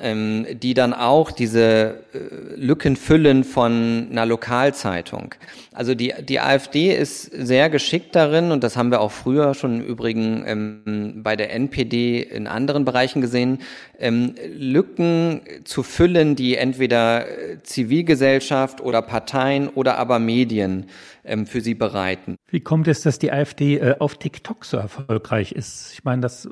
ähm, 0.00 0.46
die 0.60 0.74
dann 0.74 0.92
auch 0.92 1.30
diese 1.30 2.02
äh, 2.12 2.18
Lücken 2.56 2.96
füllen 2.96 3.44
von 3.44 4.08
einer 4.10 4.26
Lokalzeitung. 4.26 5.34
Also 5.72 5.94
die, 5.94 6.12
die 6.28 6.40
AfD 6.40 6.94
ist 6.94 7.24
sehr 7.24 7.70
geschickt 7.70 8.14
darin, 8.14 8.50
und 8.50 8.64
das 8.64 8.76
haben 8.76 8.90
wir 8.90 9.00
auch 9.00 9.12
früher 9.12 9.54
schon 9.54 9.80
im 9.80 9.86
Übrigen 9.86 10.44
ähm, 10.46 11.22
bei 11.22 11.36
der 11.36 11.52
NPD 11.52 12.20
in 12.20 12.46
anderen 12.46 12.84
Bereichen 12.84 13.20
gesehen, 13.20 13.60
ähm, 13.98 14.34
Lücken 14.54 15.42
zu 15.64 15.82
füllen, 15.82 16.36
die 16.36 16.56
entweder 16.56 17.26
äh, 17.26 17.62
Zivilgesellschaft 17.62 18.80
oder 18.80 19.02
Parteien 19.02 19.68
oder 19.68 19.98
aber 19.98 20.18
Medien 20.18 20.86
ähm, 21.24 21.46
für 21.46 21.60
sie 21.60 21.74
bereiten. 21.74 22.36
Wie 22.48 22.60
kommt 22.60 22.88
es, 22.88 23.02
dass 23.02 23.18
die 23.18 23.32
AfD 23.32 23.78
äh, 23.78 23.96
auf 23.98 24.16
TikTok 24.16 24.64
so 24.64 24.76
erfolgreich 24.76 25.52
ist? 25.52 25.92
Ich 25.92 26.04
meine, 26.04 26.22
das 26.22 26.48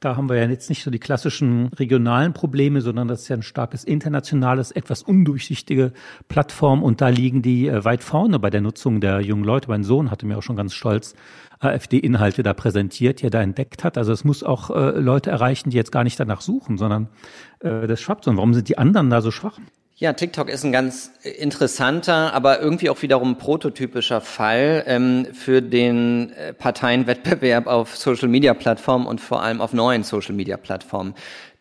da 0.00 0.14
haben 0.16 0.28
wir 0.28 0.36
ja 0.36 0.46
jetzt 0.46 0.68
nicht 0.68 0.82
so 0.82 0.90
die 0.90 0.98
klassischen 0.98 1.68
regionalen 1.68 2.34
Probleme, 2.34 2.82
sondern 2.82 3.08
das 3.08 3.22
ist 3.22 3.28
ja 3.28 3.36
ein 3.36 3.42
starkes 3.42 3.82
internationales, 3.82 4.70
etwas 4.70 5.02
undurchsichtige 5.02 5.92
Plattform 6.28 6.82
und 6.82 7.00
da 7.00 7.08
liegen 7.08 7.40
die 7.40 7.66
äh, 7.66 7.84
weit 7.84 8.02
vorne 8.02 8.38
bei 8.38 8.50
der 8.50 8.60
Nutzung 8.60 9.00
der 9.00 9.20
jungen 9.20 9.44
Leute. 9.44 9.68
Mein 9.68 9.84
Sohn 9.84 10.10
hatte 10.10 10.26
mir 10.26 10.36
auch 10.36 10.42
schon 10.42 10.56
ganz 10.56 10.74
stolz 10.74 11.14
AfD-Inhalte 11.60 12.42
da 12.42 12.52
präsentiert, 12.52 13.22
die 13.22 13.26
er 13.28 13.30
da 13.30 13.40
entdeckt 13.40 13.84
hat. 13.84 13.96
Also 13.96 14.12
es 14.12 14.24
muss 14.24 14.42
auch 14.42 14.68
äh, 14.70 14.90
Leute 15.00 15.30
erreichen, 15.30 15.70
die 15.70 15.76
jetzt 15.76 15.92
gar 15.92 16.04
nicht 16.04 16.20
danach 16.20 16.42
suchen, 16.42 16.76
sondern 16.76 17.08
äh, 17.60 17.86
das 17.86 18.00
schwappt. 18.00 18.28
Und 18.28 18.36
warum 18.36 18.52
sind 18.52 18.68
die 18.68 18.76
anderen 18.76 19.08
da 19.08 19.22
so 19.22 19.30
schwach? 19.30 19.58
Ja, 19.98 20.12
TikTok 20.12 20.50
ist 20.50 20.62
ein 20.62 20.72
ganz 20.72 21.10
interessanter, 21.22 22.34
aber 22.34 22.60
irgendwie 22.60 22.90
auch 22.90 23.00
wiederum 23.00 23.38
prototypischer 23.38 24.20
Fall 24.20 24.84
ähm, 24.86 25.26
für 25.32 25.62
den 25.62 26.32
äh, 26.32 26.52
Parteienwettbewerb 26.52 27.66
auf 27.66 27.96
Social-Media-Plattformen 27.96 29.06
und 29.06 29.22
vor 29.22 29.42
allem 29.42 29.62
auf 29.62 29.72
neuen 29.72 30.02
Social-Media-Plattformen. 30.02 31.14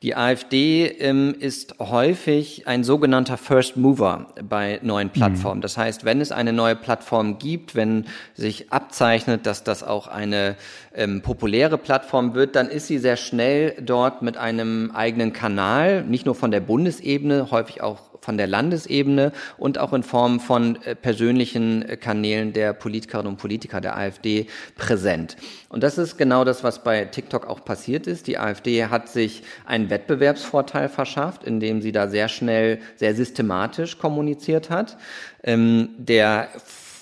Die 0.04 0.17
AfD 0.17 0.86
ähm, 0.86 1.34
ist 1.39 1.80
häufig 1.80 2.67
ein 2.67 2.84
sogenannter 2.84 3.38
First 3.38 3.78
Mover 3.78 4.28
bei 4.43 4.82
neuen 4.84 5.12
Plattformen. 5.12 5.60
Mhm. 5.60 5.62
Das 5.62 5.78
heißt, 5.78 6.04
wenn 6.04 6.19
es 6.19 6.34
eine 6.34 6.52
neue 6.52 6.76
Plattform 6.76 7.39
gibt, 7.39 7.74
wenn 7.74 8.06
sich 8.34 8.71
abzeichnet, 8.74 9.45
dass 9.45 9.63
das 9.63 9.82
auch 9.82 10.08
eine 10.08 10.58
ähm, 10.93 11.21
populäre 11.21 11.78
Plattform 11.78 12.34
wird, 12.34 12.58
dann 12.58 12.67
ist 12.67 12.88
sie 12.88 12.98
sehr 12.98 13.15
schnell 13.15 13.82
dort 13.82 14.21
mit 14.21 14.36
einem 14.36 14.91
eigenen 14.93 15.32
Kanal, 15.32 16.04
nicht 16.04 16.26
nur 16.26 16.36
von 16.36 16.52
der 16.52 16.60
Bundesebene, 16.60 17.50
häufig 17.50 17.82
auch 17.82 18.14
von 18.26 18.38
der 18.38 18.48
Landesebene 18.48 19.32
und 19.58 19.78
auch 19.78 19.94
in 19.94 20.04
Form 20.04 20.40
von 20.40 20.82
äh, 20.84 20.96
persönlichen 20.96 21.88
äh, 21.88 21.96
Kanälen 21.96 22.52
der 22.54 22.74
Politikerinnen 22.74 23.34
und 23.34 23.38
Politiker 23.38 23.80
der 23.80 23.96
AfD 23.96 24.48
präsent. 24.76 25.38
Und 25.70 25.84
das 25.84 25.98
ist 25.98 26.18
genau 26.18 26.44
das, 26.44 26.64
was 26.64 26.84
bei 26.84 27.06
TikTok 27.06 27.48
auch 27.48 27.64
passiert 27.64 28.08
ist. 28.08 28.28
Die 28.28 28.38
AfD 28.38 28.86
hat 28.86 29.08
sich 29.08 29.44
einen 29.66 29.90
Wettbewerbsvorteil 29.90 30.90
verschafft, 30.90 31.44
indem 31.44 31.82
sie 31.82 31.92
da 31.92 32.08
sehr 32.08 32.28
schnell, 32.28 32.80
sehr 32.96 33.14
systematisch 33.14 34.00
kommuniziert 34.00 34.70
hat. 34.70 34.98
Ähm, 35.44 35.90
der 35.98 36.50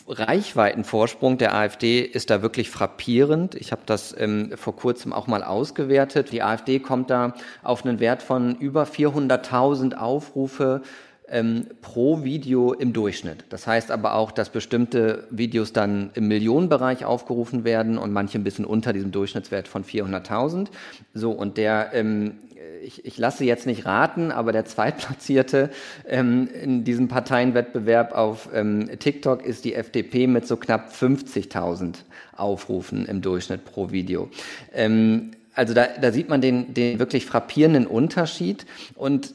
Reichweitenvorsprung 0.07 1.37
der 1.37 1.55
AfD 1.55 2.01
ist 2.01 2.29
da 2.29 2.41
wirklich 2.41 2.69
frappierend. 2.69 3.55
Ich 3.55 3.71
habe 3.71 3.83
das 3.85 4.13
ähm, 4.17 4.51
vor 4.55 4.75
kurzem 4.75 5.13
auch 5.13 5.27
mal 5.27 5.43
ausgewertet. 5.43 6.31
Die 6.31 6.43
AfD 6.43 6.79
kommt 6.79 7.09
da 7.09 7.33
auf 7.61 7.85
einen 7.85 7.99
Wert 7.99 8.21
von 8.21 8.55
über 8.55 8.83
400.000 8.83 9.95
Aufrufe 9.95 10.81
ähm, 11.29 11.67
pro 11.81 12.23
Video 12.23 12.73
im 12.73 12.93
Durchschnitt. 12.93 13.45
Das 13.49 13.67
heißt 13.67 13.91
aber 13.91 14.15
auch, 14.15 14.31
dass 14.31 14.49
bestimmte 14.49 15.27
Videos 15.29 15.73
dann 15.73 16.11
im 16.13 16.27
Millionenbereich 16.27 17.05
aufgerufen 17.05 17.63
werden 17.63 17.97
und 17.97 18.11
manche 18.11 18.37
ein 18.37 18.43
bisschen 18.43 18.65
unter 18.65 18.93
diesem 18.93 19.11
Durchschnittswert 19.11 19.67
von 19.67 19.83
400.000. 19.83 20.67
So, 21.13 21.31
und 21.31 21.57
der, 21.57 21.91
ähm, 21.93 22.33
ich, 22.83 23.05
ich 23.05 23.17
lasse 23.17 23.45
jetzt 23.45 23.65
nicht 23.65 23.85
raten, 23.85 24.31
aber 24.31 24.51
der 24.51 24.65
Zweitplatzierte 24.65 25.69
ähm, 26.07 26.47
in 26.61 26.83
diesem 26.83 27.07
Parteienwettbewerb 27.07 28.13
auf 28.13 28.49
ähm, 28.53 28.89
TikTok 28.99 29.45
ist 29.45 29.65
die 29.65 29.75
FDP 29.75 30.27
mit 30.27 30.47
so 30.47 30.57
knapp 30.57 30.91
50.000 30.91 31.95
Aufrufen 32.35 33.05
im 33.05 33.21
Durchschnitt 33.21 33.65
pro 33.65 33.91
Video. 33.91 34.29
Ähm, 34.73 35.31
also 35.55 35.73
da, 35.73 35.87
da 36.01 36.11
sieht 36.11 36.29
man 36.29 36.41
den, 36.41 36.73
den 36.73 36.99
wirklich 36.99 37.25
frappierenden 37.25 37.85
Unterschied. 37.85 38.65
Und 38.95 39.33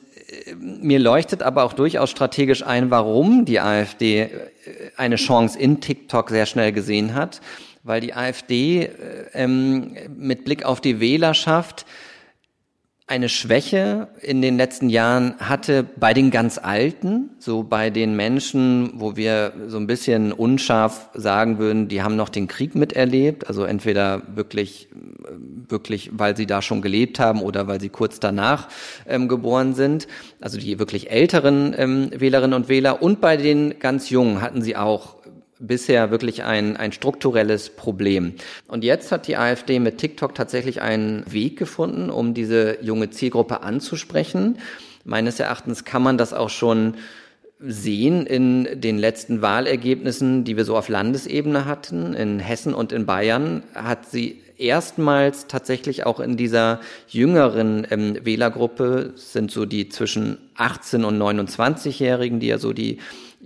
mir 0.58 0.98
leuchtet 0.98 1.42
aber 1.42 1.64
auch 1.64 1.72
durchaus 1.72 2.10
strategisch 2.10 2.62
ein, 2.62 2.90
warum 2.90 3.44
die 3.44 3.60
AfD 3.60 4.22
äh, 4.22 4.28
eine 4.96 5.16
Chance 5.16 5.58
in 5.58 5.80
TikTok 5.80 6.30
sehr 6.30 6.46
schnell 6.46 6.72
gesehen 6.72 7.14
hat, 7.14 7.40
weil 7.82 8.00
die 8.00 8.14
AfD 8.14 8.84
äh, 8.84 8.90
ähm, 9.32 9.96
mit 10.16 10.44
Blick 10.44 10.64
auf 10.64 10.80
die 10.80 11.00
Wählerschaft 11.00 11.86
eine 13.08 13.30
Schwäche 13.30 14.08
in 14.20 14.42
den 14.42 14.58
letzten 14.58 14.90
Jahren 14.90 15.34
hatte 15.38 15.82
bei 15.82 16.12
den 16.12 16.30
ganz 16.30 16.58
Alten, 16.58 17.30
so 17.38 17.62
bei 17.62 17.88
den 17.88 18.14
Menschen, 18.14 18.92
wo 18.96 19.16
wir 19.16 19.54
so 19.66 19.78
ein 19.78 19.86
bisschen 19.86 20.30
unscharf 20.30 21.08
sagen 21.14 21.58
würden, 21.58 21.88
die 21.88 22.02
haben 22.02 22.16
noch 22.16 22.28
den 22.28 22.48
Krieg 22.48 22.74
miterlebt, 22.74 23.46
also 23.46 23.64
entweder 23.64 24.22
wirklich, 24.34 24.88
wirklich, 25.68 26.10
weil 26.12 26.36
sie 26.36 26.44
da 26.44 26.60
schon 26.60 26.82
gelebt 26.82 27.18
haben 27.18 27.40
oder 27.40 27.66
weil 27.66 27.80
sie 27.80 27.88
kurz 27.88 28.20
danach 28.20 28.68
ähm, 29.06 29.26
geboren 29.26 29.74
sind, 29.74 30.06
also 30.42 30.58
die 30.58 30.78
wirklich 30.78 31.10
älteren 31.10 31.74
ähm, 31.78 32.10
Wählerinnen 32.14 32.54
und 32.54 32.68
Wähler. 32.68 33.00
Und 33.00 33.22
bei 33.22 33.38
den 33.38 33.78
ganz 33.78 34.10
Jungen 34.10 34.42
hatten 34.42 34.60
sie 34.60 34.76
auch 34.76 35.17
bisher 35.58 36.10
wirklich 36.10 36.44
ein, 36.44 36.76
ein 36.76 36.92
strukturelles 36.92 37.70
Problem. 37.70 38.34
Und 38.66 38.84
jetzt 38.84 39.12
hat 39.12 39.26
die 39.26 39.36
AfD 39.36 39.78
mit 39.80 39.98
TikTok 39.98 40.34
tatsächlich 40.34 40.80
einen 40.80 41.24
Weg 41.30 41.58
gefunden, 41.58 42.10
um 42.10 42.34
diese 42.34 42.82
junge 42.82 43.10
Zielgruppe 43.10 43.62
anzusprechen. 43.62 44.58
Meines 45.04 45.40
Erachtens 45.40 45.84
kann 45.84 46.02
man 46.02 46.18
das 46.18 46.32
auch 46.32 46.50
schon 46.50 46.94
sehen 47.60 48.24
in 48.26 48.80
den 48.80 48.98
letzten 48.98 49.42
Wahlergebnissen, 49.42 50.44
die 50.44 50.56
wir 50.56 50.64
so 50.64 50.76
auf 50.76 50.88
Landesebene 50.88 51.64
hatten. 51.64 52.14
In 52.14 52.38
Hessen 52.38 52.72
und 52.72 52.92
in 52.92 53.04
Bayern 53.04 53.64
hat 53.74 54.08
sie 54.08 54.40
erstmals 54.58 55.46
tatsächlich 55.46 56.06
auch 56.06 56.20
in 56.20 56.36
dieser 56.36 56.80
jüngeren 57.08 57.86
ähm, 57.90 58.18
Wählergruppe, 58.24 59.12
sind 59.16 59.50
so 59.50 59.64
die 59.64 59.88
zwischen 59.88 60.38
18 60.56 61.04
und 61.04 61.18
29-Jährigen, 61.18 62.40
die 62.40 62.48
ja 62.48 62.58
so 62.58 62.72
die 62.72 62.98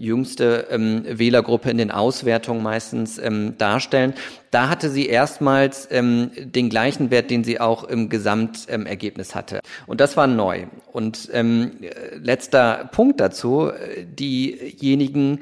jüngste 0.02 0.66
ähm, 0.70 1.04
Wählergruppe 1.06 1.70
in 1.70 1.78
den 1.78 1.92
Auswertungen 1.92 2.62
meistens 2.62 3.18
ähm, 3.18 3.56
darstellen. 3.56 4.14
Da 4.50 4.68
hatte 4.68 4.90
sie 4.90 5.06
erstmals 5.06 5.86
ähm, 5.92 6.32
den 6.36 6.68
gleichen 6.68 7.10
Wert, 7.10 7.30
den 7.30 7.44
sie 7.44 7.60
auch 7.60 7.84
im 7.84 8.08
Gesamtergebnis 8.08 9.36
hatte. 9.36 9.60
Und 9.86 10.00
das 10.00 10.16
war 10.16 10.26
neu. 10.26 10.66
Und 10.92 11.28
ähm, 11.32 11.72
letzter 12.20 12.90
Punkt 12.92 13.20
dazu, 13.20 13.70
äh, 13.70 14.04
diejenigen, 14.04 15.38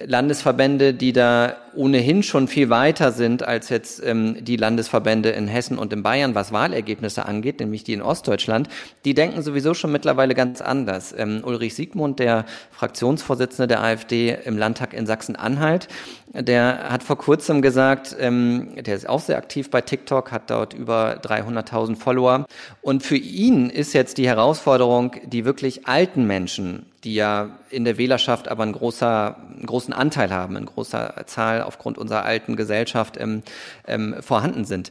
Landesverbände, 0.00 0.94
die 0.94 1.12
da 1.12 1.56
ohnehin 1.74 2.22
schon 2.22 2.48
viel 2.48 2.70
weiter 2.70 3.12
sind 3.12 3.42
als 3.42 3.68
jetzt 3.68 4.02
ähm, 4.04 4.36
die 4.40 4.56
Landesverbände 4.56 5.30
in 5.30 5.48
Hessen 5.48 5.78
und 5.78 5.92
in 5.92 6.02
Bayern, 6.02 6.34
was 6.34 6.52
Wahlergebnisse 6.52 7.26
angeht, 7.26 7.60
nämlich 7.60 7.84
die 7.84 7.92
in 7.92 8.02
Ostdeutschland, 8.02 8.68
die 9.04 9.14
denken 9.14 9.42
sowieso 9.42 9.74
schon 9.74 9.92
mittlerweile 9.92 10.34
ganz 10.34 10.60
anders. 10.60 11.14
Ähm, 11.16 11.42
Ulrich 11.44 11.74
Siegmund, 11.74 12.18
der 12.18 12.44
Fraktionsvorsitzende 12.70 13.68
der 13.68 13.82
AfD 13.82 14.36
im 14.44 14.58
Landtag 14.58 14.94
in 14.94 15.06
Sachsen-Anhalt, 15.06 15.88
der 16.34 16.88
hat 16.90 17.02
vor 17.02 17.18
kurzem 17.18 17.60
gesagt, 17.60 18.16
ähm, 18.18 18.70
der 18.76 18.94
ist 18.94 19.08
auch 19.08 19.20
sehr 19.20 19.36
aktiv 19.36 19.70
bei 19.70 19.82
TikTok, 19.82 20.32
hat 20.32 20.50
dort 20.50 20.72
über 20.72 21.20
300.000 21.22 21.96
Follower. 21.96 22.46
Und 22.80 23.02
für 23.02 23.16
ihn 23.16 23.68
ist 23.68 23.92
jetzt 23.92 24.16
die 24.16 24.26
Herausforderung, 24.26 25.12
die 25.26 25.44
wirklich 25.44 25.86
alten 25.86 26.26
Menschen, 26.26 26.86
die 27.04 27.14
ja 27.14 27.50
in 27.68 27.84
der 27.84 27.98
Wählerschaft 27.98 28.48
aber 28.48 28.62
einen, 28.62 28.72
großer, 28.72 29.36
einen 29.36 29.66
großen 29.66 29.92
Anteil 29.92 30.30
haben, 30.30 30.56
in 30.56 30.66
großer 30.66 31.14
Zahl 31.26 31.61
aufgrund 31.66 31.98
unserer 31.98 32.24
alten 32.24 32.56
Gesellschaft 32.56 33.16
ähm, 33.18 33.42
ähm, 33.86 34.16
vorhanden 34.20 34.64
sind 34.64 34.90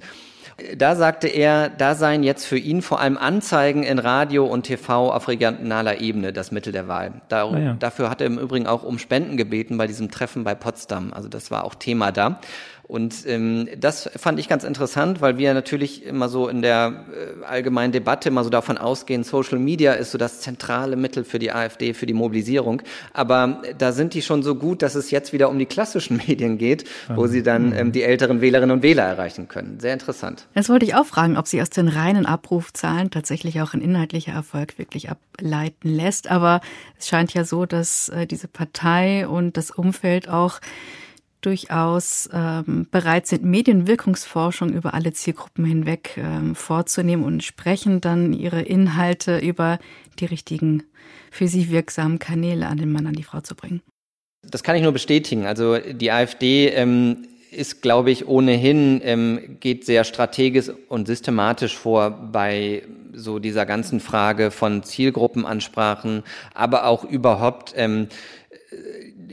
da 0.78 0.96
sagte 0.96 1.28
er, 1.28 1.70
da 1.70 1.96
seien 1.96 2.24
jetzt 2.24 2.46
für 2.46 2.58
ihn 2.58 2.82
vor 2.82 3.00
allem 3.00 3.18
Anzeigen 3.18 3.84
in 3.84 4.00
Radio 4.00 4.46
und 4.46 4.64
TV 4.64 5.12
auf 5.12 5.28
regionaler 5.28 6.00
Ebene 6.00 6.34
das 6.34 6.52
Mittel 6.52 6.72
der 6.72 6.88
Wahl. 6.88 7.14
Dar 7.30 7.52
ah 7.52 7.60
ja. 7.60 7.74
Dafür 7.80 8.10
hat 8.10 8.22
er 8.22 8.28
im 8.28 8.38
Übrigen 8.38 8.68
auch 8.68 8.84
um 8.84 9.00
Spenden 9.00 9.38
gebeten 9.38 9.78
bei 9.78 9.88
diesem 9.88 10.12
Treffen 10.12 10.44
bei 10.44 10.56
Potsdam. 10.56 11.14
Also 11.14 11.30
das 11.30 11.52
war 11.52 11.64
auch 11.64 11.76
Thema 11.76 12.12
da. 12.12 12.40
Und 12.92 13.26
ähm, 13.26 13.70
das 13.80 14.10
fand 14.18 14.38
ich 14.38 14.50
ganz 14.50 14.66
interessant, 14.66 15.22
weil 15.22 15.38
wir 15.38 15.54
natürlich 15.54 16.06
immer 16.06 16.28
so 16.28 16.50
in 16.50 16.62
der 16.62 17.06
äh, 17.42 17.46
allgemeinen 17.46 17.94
Debatte 17.94 18.28
immer 18.28 18.44
so 18.44 18.50
davon 18.50 18.78
ausgehen, 18.78 19.24
Social 19.24 19.60
Media 19.60 19.94
ist 19.94 20.12
so 20.12 20.18
das 20.18 20.42
zentrale 20.42 20.98
Mittel 20.98 21.24
für 21.24 21.40
die 21.40 21.54
AfD, 21.54 21.94
für 21.94 22.06
die 22.06 22.14
Mobilisierung. 22.14 22.82
Aber 23.14 23.62
da 23.78 23.94
sind 23.94 24.14
die 24.14 24.22
schon 24.22 24.44
so 24.44 24.56
gut, 24.56 24.82
dass 24.82 24.96
es 24.96 25.10
jetzt 25.10 25.32
wieder 25.32 25.48
um 25.48 25.58
die 25.58 25.68
klassischen 25.68 26.18
Medien 26.28 26.58
geht, 26.58 26.84
wo 27.08 27.28
sie 27.28 27.44
dann 27.44 27.68
mhm. 27.68 27.78
ähm, 27.78 27.92
die 27.94 28.04
älteren 28.04 28.42
Wählerinnen 28.42 28.76
und 28.76 28.84
Wähler 28.84 29.04
erreichen 29.04 29.48
können. 29.48 29.80
Sehr 29.80 29.94
interessant. 29.94 30.48
Das 30.54 30.68
wollte 30.68 30.84
ich 30.84 30.94
auch 30.94 31.06
fragen, 31.06 31.38
ob 31.38 31.48
sie 31.48 31.62
aus 31.62 31.70
den 31.70 31.88
reinen 31.88 32.26
Abrufzahlen 32.26 33.10
tatsächlich 33.10 33.62
auch 33.62 33.74
ein 33.74 33.80
inhaltlicher 33.80 34.34
Erfolg 34.34 34.78
wirklich 34.78 35.10
ableiten 35.10 35.88
lässt. 35.88 36.30
Aber 36.30 36.60
es 37.00 37.08
scheint 37.08 37.34
ja 37.34 37.46
so, 37.46 37.66
dass 37.66 38.10
äh, 38.10 38.28
diese 38.28 38.50
Partei 38.50 39.30
und 39.30 39.56
das 39.56 39.72
Umfeld 39.72 40.28
auch 40.28 40.60
durchaus 41.42 42.30
ähm, 42.32 42.88
bereit 42.92 43.28
sind, 43.28 43.44
Medienwirkungsforschung 43.44 44.70
über 44.70 44.94
alle 44.94 45.14
Zielgruppen 45.14 45.66
hinweg 45.66 46.18
ähm, 46.18 46.56
vorzunehmen 46.56 47.26
und 47.26 47.44
sprechen 47.44 48.02
dann 48.02 48.34
ihre 48.34 48.62
Inhalte 48.62 49.40
über 49.40 49.80
die 50.20 50.26
richtigen, 50.26 50.84
für 51.32 51.48
sie 51.48 51.72
wirksamen 51.72 52.20
Kanäle 52.20 52.68
an 52.68 52.78
den 52.78 52.92
Mann, 52.92 53.08
an 53.08 53.14
die 53.14 53.24
Frau 53.24 53.42
zu 53.42 53.56
bringen. 53.56 53.82
Das 54.44 54.64
kann 54.64 54.76
ich 54.76 54.84
nur 54.84 54.92
bestätigen. 54.92 55.46
Also 55.46 55.78
die 55.78 56.12
AfD 56.12 56.70
ähm, 56.70 57.28
ist, 57.52 57.82
glaube 57.82 58.12
ich, 58.12 58.28
ohnehin, 58.28 59.02
ähm, 59.04 59.58
geht 59.60 59.86
sehr 59.86 60.04
strategisch 60.04 60.72
und 60.88 61.08
systematisch 61.08 61.78
vor 61.78 62.10
bei 62.10 62.84
so 63.14 63.40
dieser 63.40 63.66
ganzen 63.66 64.00
Frage 64.00 64.52
von 64.52 64.84
Zielgruppenansprachen, 64.84 66.24
aber 66.54 66.86
auch 66.86 67.04
überhaupt 67.04 67.74
ähm, 67.76 68.08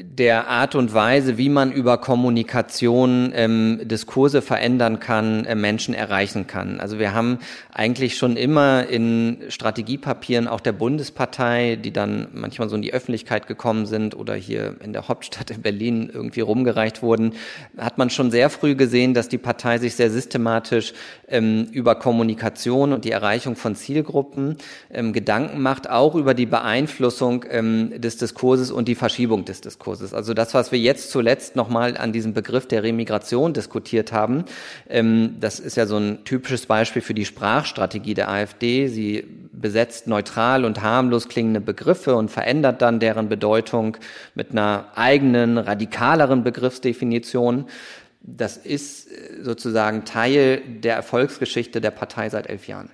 der 0.02 0.48
Art 0.48 0.74
und 0.74 0.94
Weise, 0.94 1.38
wie 1.38 1.48
man 1.48 1.72
über 1.72 1.98
Kommunikation 1.98 3.32
ähm, 3.34 3.80
Diskurse 3.82 4.42
verändern 4.42 5.00
kann, 5.00 5.44
äh, 5.44 5.54
Menschen 5.54 5.94
erreichen 5.94 6.46
kann. 6.46 6.78
Also 6.78 6.98
wir 6.98 7.14
haben 7.14 7.38
eigentlich 7.72 8.16
schon 8.16 8.36
immer 8.36 8.86
in 8.86 9.38
Strategiepapieren 9.48 10.46
auch 10.46 10.60
der 10.60 10.72
Bundespartei, 10.72 11.76
die 11.76 11.92
dann 11.92 12.28
manchmal 12.32 12.68
so 12.68 12.76
in 12.76 12.82
die 12.82 12.92
Öffentlichkeit 12.92 13.46
gekommen 13.46 13.86
sind 13.86 14.16
oder 14.16 14.34
hier 14.34 14.76
in 14.84 14.92
der 14.92 15.08
Hauptstadt 15.08 15.50
in 15.50 15.62
Berlin 15.62 16.10
irgendwie 16.12 16.40
rumgereicht 16.40 17.02
wurden, 17.02 17.32
hat 17.76 17.98
man 17.98 18.10
schon 18.10 18.30
sehr 18.30 18.50
früh 18.50 18.74
gesehen, 18.74 19.14
dass 19.14 19.28
die 19.28 19.38
Partei 19.38 19.78
sich 19.78 19.96
sehr 19.96 20.10
systematisch 20.10 20.92
ähm, 21.28 21.66
über 21.72 21.96
Kommunikation 21.96 22.92
und 22.92 23.04
die 23.04 23.10
Erreichung 23.10 23.56
von 23.56 23.74
Zielgruppen 23.74 24.56
ähm, 24.90 25.12
Gedanken 25.12 25.60
macht, 25.60 25.90
auch 25.90 26.14
über 26.14 26.34
die 26.34 26.46
Beeinflussung 26.46 27.44
ähm, 27.50 28.00
des 28.00 28.16
Diskurses 28.16 28.70
und 28.70 28.86
die 28.86 28.94
Verschiebung 28.94 29.44
des 29.44 29.60
Diskurses. 29.60 29.87
Also 29.90 30.34
das, 30.34 30.54
was 30.54 30.72
wir 30.72 30.78
jetzt 30.78 31.10
zuletzt 31.10 31.56
nochmal 31.56 31.96
an 31.96 32.12
diesem 32.12 32.34
Begriff 32.34 32.66
der 32.66 32.82
Remigration 32.82 33.52
diskutiert 33.52 34.12
haben, 34.12 34.44
ähm, 34.88 35.36
das 35.40 35.60
ist 35.60 35.76
ja 35.76 35.86
so 35.86 35.96
ein 35.96 36.24
typisches 36.24 36.66
Beispiel 36.66 37.02
für 37.02 37.14
die 37.14 37.24
Sprachstrategie 37.24 38.14
der 38.14 38.30
AfD. 38.30 38.88
Sie 38.88 39.24
besetzt 39.52 40.06
neutral 40.06 40.64
und 40.64 40.82
harmlos 40.82 41.28
klingende 41.28 41.60
Begriffe 41.60 42.14
und 42.14 42.30
verändert 42.30 42.82
dann 42.82 43.00
deren 43.00 43.28
Bedeutung 43.28 43.96
mit 44.34 44.52
einer 44.52 44.86
eigenen, 44.94 45.58
radikaleren 45.58 46.44
Begriffsdefinition. 46.44 47.66
Das 48.20 48.56
ist 48.56 49.10
äh, 49.10 49.42
sozusagen 49.42 50.04
Teil 50.04 50.60
der 50.60 50.96
Erfolgsgeschichte 50.96 51.80
der 51.80 51.90
Partei 51.90 52.28
seit 52.28 52.48
elf 52.48 52.68
Jahren. 52.68 52.90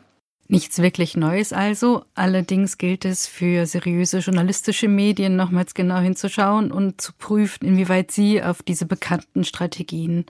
Nichts 0.47 0.79
wirklich 0.81 1.17
Neues 1.17 1.53
also. 1.53 2.05
Allerdings 2.15 2.77
gilt 2.77 3.05
es 3.05 3.27
für 3.27 3.65
seriöse 3.65 4.19
journalistische 4.19 4.89
Medien 4.89 5.37
nochmals 5.37 5.73
genau 5.73 5.99
hinzuschauen 5.99 6.71
und 6.71 7.01
zu 7.01 7.13
prüfen, 7.15 7.67
inwieweit 7.67 8.11
sie 8.11 8.43
auf 8.43 8.63
diese 8.63 8.85
bekannten 8.85 9.45
Strategien 9.45 10.27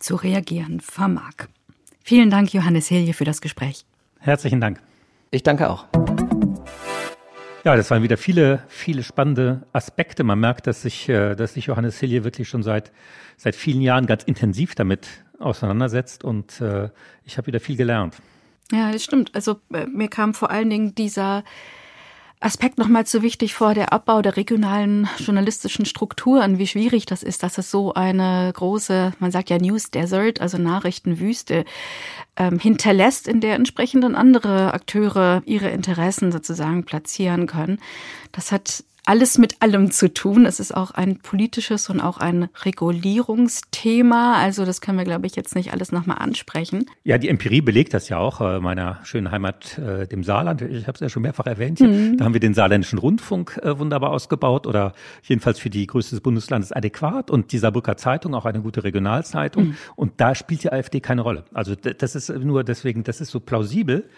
zu 0.00 0.16
reagieren 0.16 0.80
vermag. 0.80 1.34
Vielen 2.02 2.30
Dank, 2.30 2.52
Johannes 2.52 2.90
Helje, 2.90 3.14
für 3.14 3.24
das 3.24 3.40
Gespräch. 3.40 3.84
Herzlichen 4.18 4.60
Dank. 4.60 4.80
Ich 5.30 5.44
danke 5.44 5.70
auch. 5.70 5.86
Ja, 7.64 7.76
das 7.76 7.88
waren 7.92 8.02
wieder 8.02 8.16
viele, 8.16 8.64
viele 8.66 9.04
spannende 9.04 9.62
Aspekte. 9.72 10.24
Man 10.24 10.40
merkt, 10.40 10.66
dass 10.66 10.82
sich, 10.82 11.08
äh, 11.08 11.36
dass 11.36 11.54
sich 11.54 11.66
Johannes 11.66 12.00
Hilje 12.00 12.24
wirklich 12.24 12.48
schon 12.48 12.64
seit, 12.64 12.90
seit 13.36 13.54
vielen 13.54 13.80
Jahren 13.80 14.06
ganz 14.06 14.24
intensiv 14.24 14.74
damit 14.74 15.06
auseinandersetzt 15.38 16.24
und 16.24 16.60
äh, 16.60 16.90
ich 17.24 17.38
habe 17.38 17.46
wieder 17.46 17.60
viel 17.60 17.76
gelernt. 17.76 18.16
Ja, 18.72 18.90
das 18.90 19.04
stimmt. 19.04 19.34
Also 19.34 19.60
äh, 19.72 19.86
mir 19.86 20.08
kam 20.08 20.32
vor 20.34 20.50
allen 20.50 20.70
Dingen 20.70 20.94
dieser 20.94 21.44
Aspekt 22.40 22.78
nochmal 22.78 23.06
so 23.06 23.22
wichtig 23.22 23.54
vor, 23.54 23.74
der 23.74 23.92
Abbau 23.92 24.20
der 24.20 24.36
regionalen 24.36 25.08
journalistischen 25.18 25.84
Strukturen, 25.84 26.58
wie 26.58 26.66
schwierig 26.66 27.06
das 27.06 27.22
ist, 27.22 27.42
dass 27.44 27.58
es 27.58 27.70
so 27.70 27.94
eine 27.94 28.50
große, 28.52 29.12
man 29.20 29.30
sagt 29.30 29.50
ja 29.50 29.58
News 29.58 29.90
Desert, 29.92 30.40
also 30.40 30.58
Nachrichtenwüste, 30.58 31.64
ähm, 32.36 32.58
hinterlässt, 32.58 33.28
in 33.28 33.40
der 33.40 33.54
entsprechenden 33.54 34.16
andere 34.16 34.74
Akteure 34.74 35.42
ihre 35.44 35.68
Interessen 35.68 36.32
sozusagen 36.32 36.84
platzieren 36.84 37.46
können. 37.46 37.78
Das 38.32 38.50
hat 38.50 38.84
alles 39.04 39.36
mit 39.36 39.60
allem 39.60 39.90
zu 39.90 40.12
tun. 40.12 40.46
Es 40.46 40.60
ist 40.60 40.74
auch 40.76 40.92
ein 40.92 41.18
politisches 41.18 41.90
und 41.90 42.00
auch 42.00 42.18
ein 42.18 42.48
Regulierungsthema. 42.64 44.36
Also 44.36 44.64
das 44.64 44.80
können 44.80 44.96
wir, 44.96 45.04
glaube 45.04 45.26
ich, 45.26 45.34
jetzt 45.34 45.56
nicht 45.56 45.72
alles 45.72 45.90
nochmal 45.90 46.18
ansprechen. 46.18 46.86
Ja, 47.02 47.18
die 47.18 47.28
Empirie 47.28 47.62
belegt 47.62 47.94
das 47.94 48.08
ja 48.08 48.18
auch. 48.18 48.40
Äh, 48.40 48.60
meiner 48.60 49.00
schönen 49.02 49.32
Heimat, 49.32 49.76
äh, 49.78 50.06
dem 50.06 50.22
Saarland. 50.22 50.62
Ich 50.62 50.86
habe 50.86 50.94
es 50.94 51.00
ja 51.00 51.08
schon 51.08 51.22
mehrfach 51.22 51.46
erwähnt. 51.46 51.78
Hier. 51.78 51.88
Mhm. 51.88 52.16
Da 52.16 52.24
haben 52.24 52.32
wir 52.32 52.40
den 52.40 52.54
saarländischen 52.54 52.98
Rundfunk 52.98 53.58
äh, 53.62 53.76
wunderbar 53.76 54.10
ausgebaut 54.10 54.68
oder 54.68 54.92
jedenfalls 55.24 55.58
für 55.58 55.70
die 55.70 55.86
Größe 55.86 56.10
des 56.10 56.20
Bundeslandes 56.20 56.70
adäquat 56.70 57.30
und 57.30 57.50
die 57.50 57.58
Saarbrücker 57.58 57.96
Zeitung, 57.96 58.34
auch 58.34 58.44
eine 58.44 58.62
gute 58.62 58.84
Regionalzeitung. 58.84 59.68
Mhm. 59.68 59.76
Und 59.96 60.20
da 60.20 60.36
spielt 60.36 60.62
die 60.62 60.70
AfD 60.70 61.00
keine 61.00 61.22
Rolle. 61.22 61.44
Also 61.52 61.74
das 61.74 62.14
ist 62.14 62.28
nur 62.28 62.62
deswegen, 62.62 63.02
das 63.02 63.20
ist 63.20 63.30
so 63.30 63.40
plausibel 63.40 64.08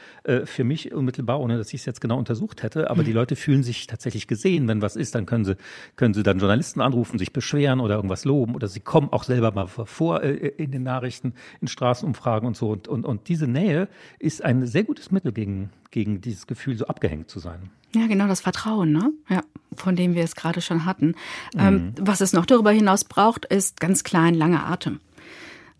für 0.45 0.65
mich 0.65 0.93
unmittelbar, 0.93 1.41
ohne 1.41 1.57
dass 1.59 1.69
ich 1.69 1.81
es 1.81 1.87
jetzt 1.87 2.01
genau 2.01 2.19
untersucht 2.19 2.63
hätte. 2.63 2.91
Aber 2.91 3.03
mhm. 3.03 3.07
die 3.07 3.13
Leute 3.13 3.37
fühlen 3.37 3.63
sich 3.63 3.87
tatsächlich 3.87 4.27
gesehen, 4.27 4.67
wenn 4.75 4.83
was 4.83 4.97
ist, 4.97 5.15
dann 5.15 5.27
können 5.27 5.45
sie, 5.45 5.57
können 5.97 6.15
sie 6.15 6.23
dann 6.23 6.39
Journalisten 6.39 6.81
anrufen, 6.81 7.19
sich 7.19 7.33
beschweren 7.33 7.81
oder 7.81 7.95
irgendwas 7.97 8.25
loben 8.25 8.55
oder 8.55 8.69
sie 8.69 8.81
kommen 8.81 9.09
auch 9.13 9.25
selber 9.25 9.53
mal 9.53 9.67
vor 9.67 10.23
äh, 10.23 10.33
in 10.35 10.71
den 10.73 10.83
Nachrichten, 10.83 11.35
in 11.61 11.69
Straßenumfragen 11.69 12.47
und 12.47 12.57
so. 12.57 12.71
Und, 12.71 12.89
und, 12.89 13.05
und 13.05 13.29
diese 13.29 13.47
Nähe 13.47 13.89
ist 14.19 14.45
ein 14.45 14.67
sehr 14.67 14.85
gutes 14.85 15.11
Mittel 15.11 15.33
gegen, 15.33 15.71
gegen 15.91 16.21
dieses 16.21 16.47
Gefühl, 16.47 16.77
so 16.77 16.87
abgehängt 16.87 17.31
zu 17.31 17.39
sein. 17.39 17.71
Ja, 17.95 18.07
genau, 18.09 18.27
das 18.27 18.41
Vertrauen, 18.41 18.93
ne? 18.93 19.13
Ja, 19.29 19.43
von 19.77 19.95
dem 19.95 20.15
wir 20.15 20.25
es 20.25 20.35
gerade 20.35 20.61
schon 20.61 20.85
hatten. 20.85 21.15
Ähm, 21.57 21.75
mhm. 21.75 21.95
was 22.01 22.21
es 22.21 22.33
noch 22.33 22.45
darüber 22.45 22.73
hinaus 22.73 23.05
braucht, 23.05 23.45
ist 23.45 23.79
ganz 23.79 24.03
klein, 24.03 24.35
langer 24.35 24.67
Atem. 24.67 25.01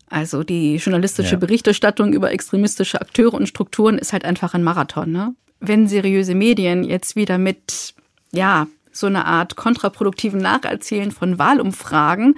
Also 0.07 0.43
die 0.43 0.77
journalistische 0.77 1.33
ja. 1.33 1.37
Berichterstattung 1.37 2.13
über 2.13 2.31
extremistische 2.31 3.01
Akteure 3.01 3.33
und 3.33 3.47
Strukturen 3.47 3.97
ist 3.97 4.13
halt 4.13 4.23
einfach 4.23 4.53
ein 4.53 4.63
Marathon. 4.63 5.11
Ne? 5.11 5.35
Wenn 5.59 5.87
seriöse 5.87 6.35
Medien 6.35 6.83
jetzt 6.83 7.15
wieder 7.15 7.37
mit 7.37 7.95
ja 8.31 8.67
so 8.95 9.07
eine 9.07 9.25
Art 9.25 9.55
kontraproduktiven 9.55 10.39
Nacherzählen 10.39 11.11
von 11.11 11.37
Wahlumfragen 11.37 12.35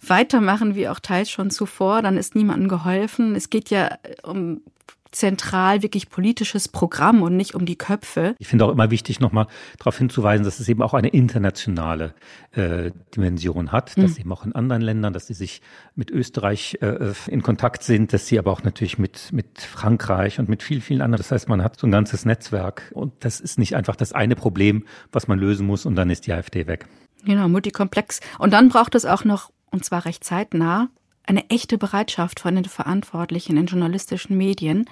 weitermachen, 0.00 0.74
wie 0.74 0.88
auch 0.88 1.00
teils 1.00 1.30
schon 1.30 1.50
zuvor, 1.50 2.02
dann 2.02 2.16
ist 2.16 2.34
niemandem 2.34 2.68
geholfen. 2.68 3.34
Es 3.34 3.50
geht 3.50 3.70
ja 3.70 3.90
um 4.22 4.62
zentral 5.10 5.82
wirklich 5.82 6.10
politisches 6.10 6.68
Programm 6.68 7.22
und 7.22 7.36
nicht 7.36 7.54
um 7.54 7.66
die 7.66 7.76
Köpfe. 7.76 8.34
Ich 8.38 8.48
finde 8.48 8.64
auch 8.64 8.70
immer 8.70 8.90
wichtig, 8.90 9.20
nochmal 9.20 9.46
darauf 9.78 9.98
hinzuweisen, 9.98 10.44
dass 10.44 10.60
es 10.60 10.68
eben 10.68 10.82
auch 10.82 10.94
eine 10.94 11.08
internationale 11.08 12.14
äh, 12.52 12.90
Dimension 13.14 13.72
hat, 13.72 13.96
dass 13.96 14.12
mhm. 14.12 14.20
eben 14.20 14.32
auch 14.32 14.44
in 14.44 14.54
anderen 14.54 14.82
Ländern, 14.82 15.12
dass 15.12 15.26
sie 15.26 15.34
sich 15.34 15.62
mit 15.94 16.10
Österreich 16.10 16.78
äh, 16.80 17.12
in 17.26 17.42
Kontakt 17.42 17.82
sind, 17.82 18.12
dass 18.12 18.26
sie 18.26 18.38
aber 18.38 18.52
auch 18.52 18.62
natürlich 18.62 18.98
mit, 18.98 19.32
mit 19.32 19.60
Frankreich 19.60 20.38
und 20.38 20.48
mit 20.48 20.62
vielen, 20.62 20.80
vielen 20.80 21.00
anderen. 21.00 21.22
Das 21.22 21.32
heißt, 21.32 21.48
man 21.48 21.62
hat 21.62 21.78
so 21.78 21.86
ein 21.86 21.90
ganzes 21.90 22.24
Netzwerk 22.24 22.90
und 22.94 23.12
das 23.20 23.40
ist 23.40 23.58
nicht 23.58 23.76
einfach 23.76 23.96
das 23.96 24.12
eine 24.12 24.36
Problem, 24.36 24.84
was 25.12 25.28
man 25.28 25.38
lösen 25.38 25.66
muss 25.66 25.86
und 25.86 25.96
dann 25.96 26.10
ist 26.10 26.26
die 26.26 26.32
AfD 26.32 26.66
weg. 26.66 26.86
Genau, 27.24 27.48
multikomplex. 27.48 28.20
Und 28.38 28.52
dann 28.52 28.68
braucht 28.68 28.94
es 28.94 29.04
auch 29.04 29.24
noch, 29.24 29.50
und 29.70 29.84
zwar 29.84 30.04
recht 30.04 30.24
zeitnah, 30.24 30.88
eine 31.28 31.48
echte 31.50 31.76
Bereitschaft 31.76 32.40
von 32.40 32.54
den 32.54 32.64
Verantwortlichen 32.64 33.58
in 33.58 33.66
journalistischen 33.66 34.36
Medien, 34.36 34.86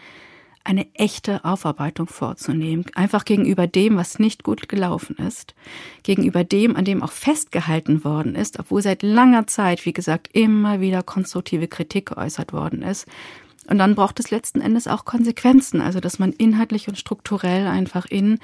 eine 0.64 0.86
echte 0.94 1.44
Aufarbeitung 1.44 2.08
vorzunehmen, 2.08 2.84
einfach 2.94 3.24
gegenüber 3.24 3.66
dem, 3.66 3.96
was 3.96 4.18
nicht 4.18 4.42
gut 4.42 4.68
gelaufen 4.68 5.16
ist, 5.16 5.54
gegenüber 6.02 6.44
dem, 6.44 6.76
an 6.76 6.84
dem 6.84 7.02
auch 7.02 7.12
festgehalten 7.12 8.04
worden 8.04 8.34
ist, 8.34 8.58
obwohl 8.58 8.82
seit 8.82 9.02
langer 9.02 9.46
Zeit, 9.46 9.86
wie 9.86 9.92
gesagt, 9.92 10.28
immer 10.32 10.80
wieder 10.80 11.02
konstruktive 11.02 11.68
Kritik 11.68 12.06
geäußert 12.06 12.52
worden 12.52 12.82
ist. 12.82 13.06
Und 13.68 13.78
dann 13.78 13.94
braucht 13.94 14.20
es 14.20 14.30
letzten 14.30 14.60
Endes 14.60 14.88
auch 14.88 15.04
Konsequenzen, 15.04 15.80
also 15.80 16.00
dass 16.00 16.18
man 16.18 16.32
inhaltlich 16.32 16.88
und 16.88 16.98
strukturell 16.98 17.66
einfach 17.66 18.04
in 18.04 18.38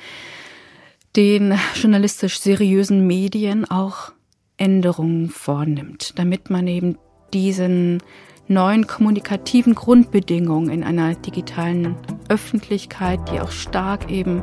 den 1.14 1.58
journalistisch 1.74 2.40
seriösen 2.40 3.06
Medien 3.06 3.70
auch 3.70 4.12
Änderungen 4.56 5.28
vornimmt, 5.28 6.18
damit 6.18 6.48
man 6.48 6.66
eben 6.66 6.96
diesen 7.34 8.02
neuen 8.48 8.86
kommunikativen 8.86 9.74
Grundbedingungen 9.74 10.70
in 10.70 10.84
einer 10.84 11.14
digitalen 11.14 11.96
Öffentlichkeit, 12.28 13.20
die 13.30 13.40
auch 13.40 13.50
stark 13.50 14.10
eben 14.10 14.42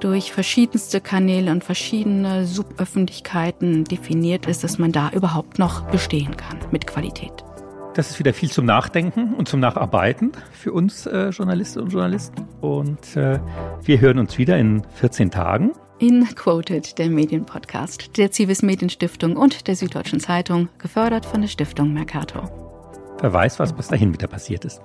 durch 0.00 0.32
verschiedenste 0.32 1.00
Kanäle 1.00 1.50
und 1.50 1.64
verschiedene 1.64 2.44
Suböffentlichkeiten 2.44 3.84
definiert 3.84 4.46
ist, 4.46 4.64
dass 4.64 4.78
man 4.78 4.92
da 4.92 5.10
überhaupt 5.10 5.58
noch 5.58 5.82
bestehen 5.90 6.36
kann 6.36 6.58
mit 6.70 6.86
Qualität. 6.86 7.32
Das 7.94 8.10
ist 8.10 8.18
wieder 8.18 8.34
viel 8.34 8.50
zum 8.50 8.66
Nachdenken 8.66 9.34
und 9.34 9.48
zum 9.48 9.60
Nacharbeiten 9.60 10.32
für 10.52 10.72
uns 10.72 11.06
äh, 11.06 11.28
Journalistinnen 11.28 11.86
und 11.86 11.92
Journalisten. 11.92 12.48
Und 12.60 13.16
äh, 13.16 13.38
wir 13.84 14.00
hören 14.00 14.18
uns 14.18 14.36
wieder 14.36 14.58
in 14.58 14.82
14 14.96 15.30
Tagen. 15.30 15.72
In 16.06 16.26
Quoted, 16.34 16.98
der 16.98 17.08
Medienpodcast 17.08 18.18
der 18.18 18.30
Civis 18.30 18.60
Medienstiftung 18.60 19.38
und 19.38 19.66
der 19.66 19.74
Süddeutschen 19.74 20.20
Zeitung, 20.20 20.68
gefördert 20.76 21.24
von 21.24 21.40
der 21.40 21.48
Stiftung 21.48 21.94
Mercator. 21.94 22.50
Wer 23.22 23.32
weiß, 23.32 23.58
was 23.58 23.72
bis 23.72 23.88
dahin 23.88 24.12
wieder 24.12 24.26
passiert 24.26 24.66
ist. 24.66 24.82